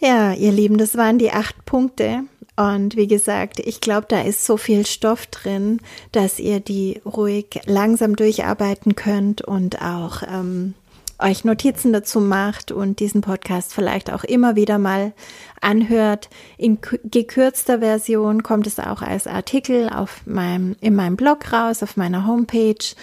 Ja, 0.00 0.32
ihr 0.32 0.52
Lieben, 0.52 0.78
das 0.78 0.96
waren 0.96 1.18
die 1.18 1.30
acht 1.30 1.64
Punkte. 1.64 2.24
Und 2.56 2.96
wie 2.96 3.06
gesagt, 3.06 3.60
ich 3.60 3.80
glaube, 3.80 4.06
da 4.08 4.20
ist 4.20 4.44
so 4.44 4.56
viel 4.56 4.84
Stoff 4.84 5.26
drin, 5.26 5.80
dass 6.10 6.38
ihr 6.38 6.60
die 6.60 7.00
ruhig 7.06 7.60
langsam 7.66 8.16
durcharbeiten 8.16 8.94
könnt 8.94 9.42
und 9.42 9.80
auch 9.80 10.22
ähm, 10.22 10.74
euch 11.22 11.44
Notizen 11.44 11.92
dazu 11.92 12.20
macht 12.20 12.72
und 12.72 13.00
diesen 13.00 13.20
Podcast 13.20 13.72
vielleicht 13.72 14.12
auch 14.12 14.24
immer 14.24 14.56
wieder 14.56 14.78
mal 14.78 15.12
anhört. 15.60 16.28
In 16.58 16.78
gekürzter 17.04 17.78
Version 17.78 18.42
kommt 18.42 18.66
es 18.66 18.78
auch 18.78 19.02
als 19.02 19.26
Artikel 19.26 19.88
auf 19.88 20.22
meinem, 20.26 20.76
in 20.80 20.94
meinem 20.94 21.16
Blog 21.16 21.52
raus, 21.52 21.82
auf 21.82 21.96
meiner 21.96 22.26
Homepage. 22.26 22.94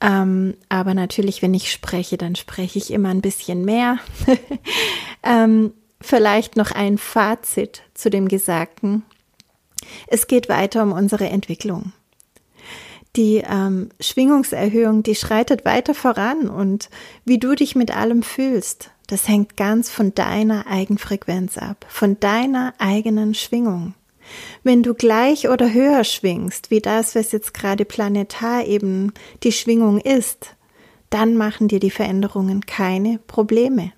Ähm, 0.00 0.54
aber 0.68 0.94
natürlich, 0.94 1.42
wenn 1.42 1.54
ich 1.54 1.70
spreche, 1.70 2.16
dann 2.16 2.34
spreche 2.34 2.78
ich 2.78 2.92
immer 2.92 3.10
ein 3.10 3.20
bisschen 3.20 3.64
mehr. 3.64 3.98
ähm, 5.22 5.72
vielleicht 6.00 6.56
noch 6.56 6.72
ein 6.72 6.98
Fazit 6.98 7.82
zu 7.94 8.10
dem 8.10 8.28
Gesagten. 8.28 9.02
Es 10.06 10.26
geht 10.26 10.48
weiter 10.48 10.82
um 10.82 10.92
unsere 10.92 11.28
Entwicklung. 11.28 11.92
Die 13.16 13.42
ähm, 13.44 13.88
Schwingungserhöhung, 13.98 15.02
die 15.02 15.16
schreitet 15.16 15.64
weiter 15.64 15.94
voran 15.94 16.48
und 16.48 16.90
wie 17.24 17.38
du 17.38 17.54
dich 17.54 17.74
mit 17.74 17.94
allem 17.96 18.22
fühlst, 18.22 18.90
das 19.08 19.26
hängt 19.26 19.56
ganz 19.56 19.90
von 19.90 20.14
deiner 20.14 20.68
Eigenfrequenz 20.68 21.58
ab, 21.58 21.84
von 21.88 22.20
deiner 22.20 22.72
eigenen 22.78 23.34
Schwingung. 23.34 23.94
Wenn 24.62 24.84
du 24.84 24.94
gleich 24.94 25.48
oder 25.48 25.72
höher 25.72 26.04
schwingst, 26.04 26.70
wie 26.70 26.80
das, 26.80 27.16
was 27.16 27.32
jetzt 27.32 27.52
gerade 27.52 27.84
planetar 27.84 28.64
eben 28.64 29.12
die 29.42 29.50
Schwingung 29.50 29.98
ist, 29.98 30.54
dann 31.08 31.36
machen 31.36 31.66
dir 31.66 31.80
die 31.80 31.90
Veränderungen 31.90 32.64
keine 32.66 33.18
Probleme. 33.26 33.92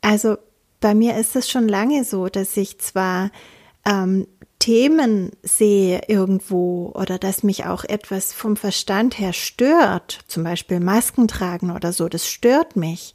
Also 0.00 0.38
bei 0.80 0.94
mir 0.94 1.16
ist 1.16 1.36
es 1.36 1.50
schon 1.50 1.68
lange 1.68 2.04
so, 2.04 2.28
dass 2.28 2.56
ich 2.56 2.78
zwar 2.78 3.30
ähm, 3.84 4.26
Themen 4.58 5.30
sehe 5.42 6.02
irgendwo 6.08 6.92
oder 6.94 7.18
dass 7.18 7.42
mich 7.42 7.66
auch 7.66 7.84
etwas 7.84 8.32
vom 8.32 8.56
Verstand 8.56 9.18
her 9.18 9.32
stört, 9.32 10.20
zum 10.28 10.44
Beispiel 10.44 10.80
Masken 10.80 11.28
tragen 11.28 11.70
oder 11.70 11.92
so, 11.92 12.08
das 12.08 12.26
stört 12.26 12.76
mich. 12.76 13.12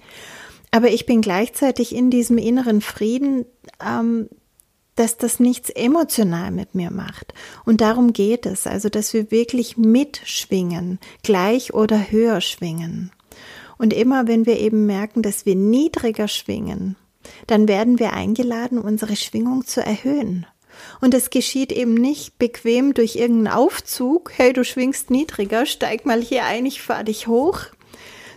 Aber 0.72 0.89
ich 0.89 1.06
bin 1.06 1.22
gleichzeitig 1.22 1.94
in 1.94 2.10
diesem 2.10 2.38
inneren 2.38 2.82
Frieden, 2.82 3.46
ähm, 3.86 4.30
dass 4.96 5.18
das 5.18 5.39
nichts 5.39 5.70
emotional 5.70 6.52
mit 6.52 6.76
mir 6.76 6.92
macht. 6.92 7.34
Und 7.66 7.82
darum 7.82 8.14
geht 8.14 8.46
es, 8.46 8.68
also 8.68 8.89
dass 8.89 9.14
wir 9.14 9.32
wirklich 9.32 9.78
mitschwingen, 9.78 11.00
gleich 11.24 11.74
oder 11.74 12.12
höher 12.12 12.42
schwingen. 12.42 13.12
Und 13.78 13.94
immer 13.94 14.28
wenn 14.28 14.46
wir 14.46 14.60
eben 14.60 14.86
merken, 14.86 15.22
dass 15.22 15.46
wir 15.46 15.56
niedriger 15.56 16.28
schwingen, 16.28 16.98
dann 17.48 17.68
werden 17.68 18.00
wir 18.00 18.14
eingeladen, 18.14 18.78
unsere 18.78 19.16
Schwingung 19.16 19.66
zu 19.66 19.84
erhöhen. 19.84 20.46
Und 20.99 21.13
es 21.13 21.30
geschieht 21.30 21.72
eben 21.72 21.93
nicht 21.93 22.38
bequem 22.39 22.93
durch 22.93 23.15
irgendeinen 23.15 23.55
Aufzug, 23.55 24.32
hey, 24.36 24.53
du 24.53 24.63
schwingst 24.63 25.09
niedriger, 25.09 25.65
steig 25.65 26.05
mal 26.05 26.22
hier 26.22 26.45
ein, 26.45 26.65
ich 26.65 26.82
fahr 26.82 27.03
dich 27.03 27.28
hoch, 27.28 27.65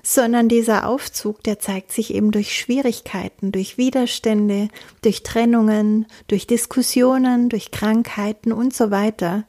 sondern 0.03 0.49
dieser 0.49 0.87
Aufzug, 0.87 1.43
der 1.43 1.59
zeigt 1.59 1.91
sich 1.91 2.14
eben 2.14 2.30
durch 2.30 2.57
Schwierigkeiten, 2.57 3.53
durch 3.53 3.78
Widerstände, 3.78 4.68
durch 5.03 5.22
Trennungen, 5.22 6.07
durch 6.28 6.47
Diskussionen, 6.47 7.49
durch 7.49 7.70
Krankheiten 7.70 8.53
und 8.53 8.74
so 8.74 8.91
weiter, 8.91 9.45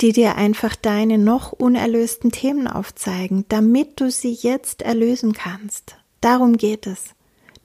die 0.00 0.12
dir 0.12 0.34
einfach 0.36 0.74
deine 0.74 1.16
noch 1.16 1.52
unerlösten 1.52 2.32
Themen 2.32 2.66
aufzeigen, 2.66 3.44
damit 3.48 4.00
du 4.00 4.10
sie 4.10 4.32
jetzt 4.32 4.82
erlösen 4.82 5.32
kannst. 5.32 5.96
Darum 6.20 6.56
geht 6.56 6.86
es. 6.86 7.14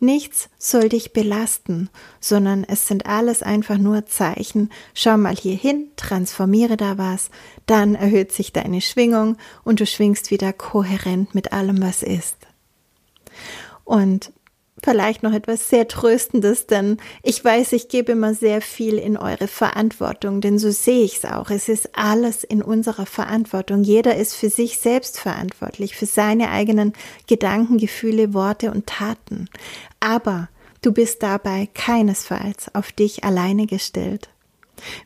Nichts 0.04 0.50
soll 0.58 0.90
dich 0.90 1.14
belasten, 1.14 1.90
sondern 2.20 2.66
es 2.66 2.90
sind 2.90 3.06
alles 3.06 3.42
einfach 3.42 3.78
nur 3.78 4.06
Zeichen. 4.06 4.70
Schau 4.94 5.16
mal 5.16 5.34
hier 5.34 5.56
hin, 5.56 5.92
transformiere 5.96 6.76
da 6.76 6.98
was, 6.98 7.30
dann 7.68 7.96
erhöht 7.96 8.34
sich 8.34 8.52
deine 8.52 8.82
Schwingung 8.82 9.38
und 9.64 9.80
du 9.80 9.86
schwingst 9.86 10.30
wieder 10.30 10.52
kohärent 10.52 11.34
mit 11.34 11.54
allem, 11.54 11.82
was 11.82 12.04
ist. 12.04 12.36
Und 13.86 14.34
vielleicht 14.84 15.24
noch 15.24 15.34
etwas 15.34 15.70
sehr 15.70 15.88
Tröstendes, 15.88 16.68
denn 16.68 16.98
ich 17.22 17.44
weiß, 17.44 17.74
ich 17.74 17.88
gebe 17.88 18.12
immer 18.12 18.34
sehr 18.34 18.62
viel 18.62 18.98
in 18.98 19.18
eure 19.18 19.48
Verantwortung, 19.48 20.42
denn 20.42 20.60
so 20.60 20.72
sehe 20.72 21.04
ich 21.04 21.18
es 21.18 21.26
auch. 21.26 21.50
Es 21.50 21.70
ist 21.70 21.98
alles 21.98 22.44
in 22.44 22.62
unserer 22.62 23.06
Verantwortung. 23.06 23.84
Jeder 23.84 24.16
ist 24.16 24.36
für 24.36 24.50
sich 24.50 24.78
selbst 24.78 25.20
verantwortlich, 25.20 25.96
für 25.96 26.06
seine 26.06 26.50
eigenen 26.52 26.94
Gedanken, 27.28 27.78
Gefühle, 27.78 28.34
Worte 28.34 28.72
und 28.72 28.88
Taten. 28.88 29.50
Aber 30.00 30.50
du 30.82 30.92
bist 30.92 31.24
dabei 31.24 31.70
keinesfalls 31.74 32.74
auf 32.76 32.92
dich 32.92 33.24
alleine 33.24 33.68
gestellt. 33.68 34.33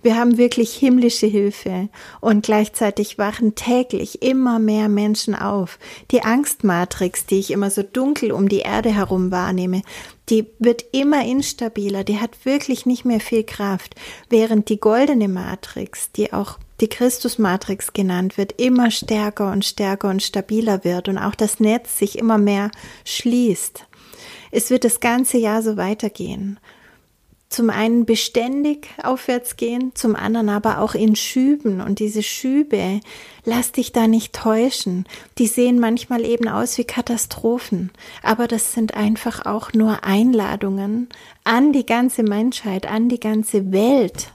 Wir 0.01 0.17
haben 0.17 0.37
wirklich 0.37 0.73
himmlische 0.73 1.27
Hilfe 1.27 1.89
und 2.21 2.43
gleichzeitig 2.43 3.17
wachen 3.17 3.55
täglich 3.55 4.21
immer 4.21 4.59
mehr 4.59 4.89
Menschen 4.89 5.35
auf. 5.35 5.79
Die 6.11 6.21
Angstmatrix, 6.21 7.25
die 7.25 7.39
ich 7.39 7.51
immer 7.51 7.69
so 7.69 7.83
dunkel 7.83 8.31
um 8.31 8.49
die 8.49 8.59
Erde 8.59 8.93
herum 8.93 9.31
wahrnehme, 9.31 9.81
die 10.29 10.45
wird 10.59 10.83
immer 10.91 11.25
instabiler, 11.25 12.03
die 12.03 12.19
hat 12.19 12.45
wirklich 12.45 12.85
nicht 12.85 13.05
mehr 13.05 13.19
viel 13.19 13.43
Kraft, 13.43 13.95
während 14.29 14.69
die 14.69 14.79
goldene 14.79 15.27
Matrix, 15.27 16.11
die 16.11 16.33
auch 16.33 16.59
die 16.81 16.89
Christusmatrix 16.89 17.93
genannt 17.93 18.37
wird, 18.37 18.53
immer 18.61 18.91
stärker 18.91 19.51
und 19.51 19.65
stärker 19.65 20.09
und 20.09 20.21
stabiler 20.21 20.83
wird 20.83 21.07
und 21.07 21.17
auch 21.17 21.35
das 21.35 21.59
Netz 21.59 21.97
sich 21.97 22.17
immer 22.17 22.37
mehr 22.37 22.71
schließt. 23.05 23.85
Es 24.51 24.69
wird 24.69 24.83
das 24.83 24.99
ganze 24.99 25.37
Jahr 25.37 25.61
so 25.61 25.77
weitergehen 25.77 26.59
zum 27.49 27.69
einen 27.69 28.05
beständig 28.05 28.89
aufwärts 29.01 29.55
gehen, 29.55 29.91
zum 29.95 30.15
anderen 30.15 30.49
aber 30.49 30.79
auch 30.79 30.95
in 30.95 31.15
Schüben. 31.15 31.79
Und 31.79 31.99
diese 31.99 32.21
Schübe, 32.21 32.99
lass 33.45 33.71
dich 33.71 33.93
da 33.93 34.07
nicht 34.07 34.33
täuschen. 34.33 35.05
Die 35.37 35.47
sehen 35.47 35.79
manchmal 35.79 36.25
eben 36.25 36.49
aus 36.49 36.77
wie 36.77 36.83
Katastrophen. 36.83 37.91
Aber 38.21 38.47
das 38.47 38.73
sind 38.73 38.95
einfach 38.95 39.45
auch 39.45 39.71
nur 39.73 40.03
Einladungen 40.03 41.07
an 41.45 41.71
die 41.71 41.85
ganze 41.85 42.23
Menschheit, 42.23 42.85
an 42.85 43.07
die 43.07 43.19
ganze 43.19 43.71
Welt, 43.71 44.33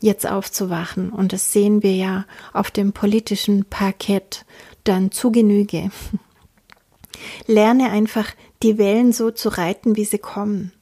jetzt 0.00 0.26
aufzuwachen. 0.26 1.10
Und 1.10 1.34
das 1.34 1.52
sehen 1.52 1.82
wir 1.82 1.94
ja 1.94 2.24
auf 2.54 2.70
dem 2.70 2.94
politischen 2.94 3.66
Parkett 3.66 4.46
dann 4.84 5.10
zu 5.12 5.30
Genüge. 5.30 5.90
Lerne 7.46 7.90
einfach 7.90 8.30
die 8.62 8.78
Wellen 8.78 9.12
so 9.12 9.30
zu 9.30 9.50
reiten, 9.50 9.96
wie 9.96 10.04
sie 10.06 10.18
kommen. 10.18 10.72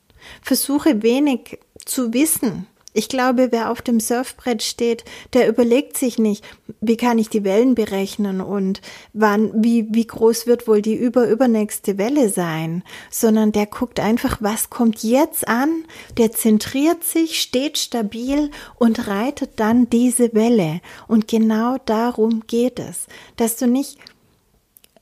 Versuche 0.42 1.02
wenig 1.02 1.58
zu 1.84 2.12
wissen. 2.12 2.66
Ich 2.96 3.08
glaube, 3.08 3.48
wer 3.50 3.72
auf 3.72 3.82
dem 3.82 3.98
Surfbrett 3.98 4.62
steht, 4.62 5.04
der 5.32 5.48
überlegt 5.48 5.98
sich 5.98 6.16
nicht, 6.16 6.44
wie 6.80 6.96
kann 6.96 7.18
ich 7.18 7.28
die 7.28 7.42
Wellen 7.42 7.74
berechnen 7.74 8.40
und 8.40 8.80
wann, 9.12 9.50
wie, 9.64 9.88
wie 9.90 10.06
groß 10.06 10.46
wird 10.46 10.68
wohl 10.68 10.80
die 10.80 10.94
überübernächste 10.94 11.98
Welle 11.98 12.28
sein, 12.28 12.84
sondern 13.10 13.50
der 13.50 13.66
guckt 13.66 13.98
einfach, 13.98 14.36
was 14.40 14.70
kommt 14.70 15.02
jetzt 15.02 15.48
an, 15.48 15.84
der 16.18 16.30
zentriert 16.30 17.02
sich, 17.02 17.40
steht 17.40 17.78
stabil 17.78 18.52
und 18.76 19.08
reitet 19.08 19.58
dann 19.58 19.90
diese 19.90 20.32
Welle. 20.32 20.80
Und 21.08 21.26
genau 21.26 21.78
darum 21.86 22.44
geht 22.46 22.78
es, 22.78 23.08
dass 23.36 23.56
du 23.56 23.66
nicht 23.66 23.98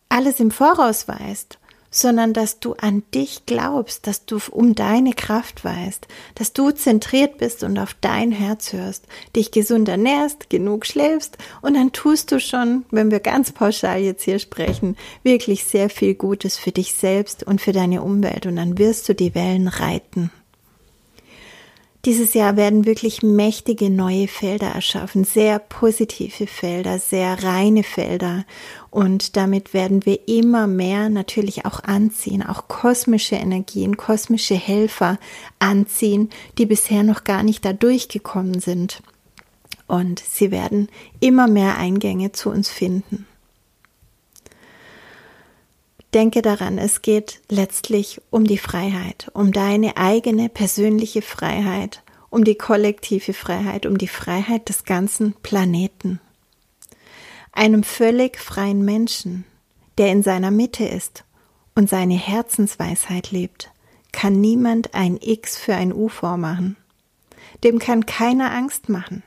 alles 0.08 0.40
im 0.40 0.50
Voraus 0.50 1.08
weißt 1.08 1.58
sondern 1.92 2.32
dass 2.32 2.58
du 2.58 2.72
an 2.72 3.04
dich 3.14 3.46
glaubst, 3.46 4.08
dass 4.08 4.24
du 4.24 4.40
um 4.50 4.74
deine 4.74 5.12
Kraft 5.12 5.64
weißt, 5.64 6.08
dass 6.34 6.52
du 6.52 6.72
zentriert 6.72 7.38
bist 7.38 7.62
und 7.62 7.78
auf 7.78 7.94
dein 8.00 8.32
Herz 8.32 8.72
hörst, 8.72 9.06
dich 9.36 9.52
gesund 9.52 9.88
ernährst, 9.88 10.50
genug 10.50 10.86
schläfst 10.86 11.38
und 11.60 11.74
dann 11.74 11.92
tust 11.92 12.32
du 12.32 12.40
schon, 12.40 12.84
wenn 12.90 13.12
wir 13.12 13.20
ganz 13.20 13.52
pauschal 13.52 14.00
jetzt 14.00 14.24
hier 14.24 14.40
sprechen, 14.40 14.96
wirklich 15.22 15.64
sehr 15.64 15.90
viel 15.90 16.14
Gutes 16.14 16.56
für 16.56 16.72
dich 16.72 16.94
selbst 16.94 17.44
und 17.44 17.60
für 17.60 17.72
deine 17.72 18.02
Umwelt 18.02 18.46
und 18.46 18.56
dann 18.56 18.78
wirst 18.78 19.08
du 19.08 19.14
die 19.14 19.34
Wellen 19.36 19.68
reiten. 19.68 20.32
Dieses 22.04 22.34
Jahr 22.34 22.56
werden 22.56 22.84
wirklich 22.84 23.22
mächtige 23.22 23.88
neue 23.88 24.26
Felder 24.26 24.66
erschaffen, 24.66 25.22
sehr 25.22 25.60
positive 25.60 26.48
Felder, 26.48 26.98
sehr 26.98 27.44
reine 27.44 27.84
Felder. 27.84 28.44
Und 28.90 29.36
damit 29.36 29.72
werden 29.72 30.04
wir 30.04 30.26
immer 30.26 30.66
mehr 30.66 31.08
natürlich 31.10 31.64
auch 31.64 31.84
anziehen, 31.84 32.42
auch 32.44 32.66
kosmische 32.66 33.36
Energien, 33.36 33.96
kosmische 33.96 34.56
Helfer 34.56 35.16
anziehen, 35.60 36.30
die 36.58 36.66
bisher 36.66 37.04
noch 37.04 37.22
gar 37.22 37.44
nicht 37.44 37.64
da 37.64 37.72
durchgekommen 37.72 38.58
sind. 38.58 39.00
Und 39.86 40.18
sie 40.18 40.50
werden 40.50 40.88
immer 41.20 41.46
mehr 41.46 41.78
Eingänge 41.78 42.32
zu 42.32 42.50
uns 42.50 42.68
finden. 42.68 43.28
Denke 46.14 46.42
daran, 46.42 46.76
es 46.76 47.00
geht 47.00 47.40
letztlich 47.48 48.20
um 48.30 48.44
die 48.44 48.58
Freiheit, 48.58 49.30
um 49.32 49.50
deine 49.50 49.96
eigene 49.96 50.50
persönliche 50.50 51.22
Freiheit, 51.22 52.02
um 52.28 52.44
die 52.44 52.54
kollektive 52.54 53.32
Freiheit, 53.32 53.86
um 53.86 53.96
die 53.96 54.08
Freiheit 54.08 54.68
des 54.68 54.84
ganzen 54.84 55.34
Planeten. 55.42 56.20
Einem 57.52 57.82
völlig 57.82 58.38
freien 58.38 58.84
Menschen, 58.84 59.44
der 59.96 60.08
in 60.08 60.22
seiner 60.22 60.50
Mitte 60.50 60.84
ist 60.84 61.24
und 61.74 61.88
seine 61.88 62.14
Herzensweisheit 62.14 63.30
lebt, 63.30 63.70
kann 64.12 64.40
niemand 64.40 64.94
ein 64.94 65.18
X 65.20 65.56
für 65.58 65.74
ein 65.74 65.92
U 65.94 66.08
vormachen. 66.08 66.76
Dem 67.64 67.78
kann 67.78 68.04
keiner 68.04 68.52
Angst 68.52 68.90
machen, 68.90 69.22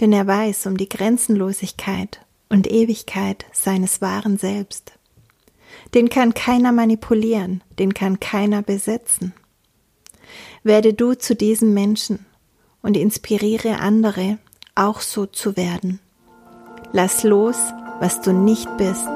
denn 0.00 0.12
er 0.12 0.26
weiß 0.26 0.66
um 0.66 0.78
die 0.78 0.88
Grenzenlosigkeit 0.88 2.20
und 2.48 2.70
Ewigkeit 2.70 3.44
seines 3.52 4.00
wahren 4.00 4.38
Selbst. 4.38 4.92
Den 5.94 6.08
kann 6.08 6.34
keiner 6.34 6.72
manipulieren, 6.72 7.62
den 7.78 7.94
kann 7.94 8.20
keiner 8.20 8.62
besetzen. 8.62 9.34
Werde 10.62 10.94
du 10.94 11.14
zu 11.14 11.34
diesem 11.34 11.74
Menschen 11.74 12.26
und 12.82 12.96
inspiriere 12.96 13.78
andere, 13.78 14.38
auch 14.74 15.00
so 15.00 15.26
zu 15.26 15.56
werden. 15.56 16.00
Lass 16.92 17.24
los, 17.24 17.56
was 18.00 18.20
du 18.20 18.32
nicht 18.32 18.68
bist 18.76 19.08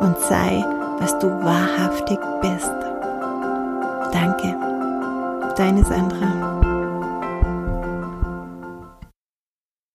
und 0.00 0.16
sei, 0.28 0.64
was 0.98 1.18
du 1.18 1.28
wahrhaftig 1.28 2.18
bist. 2.40 2.72
Danke, 4.12 4.56
deine 5.56 5.84
Sandra. 5.84 6.51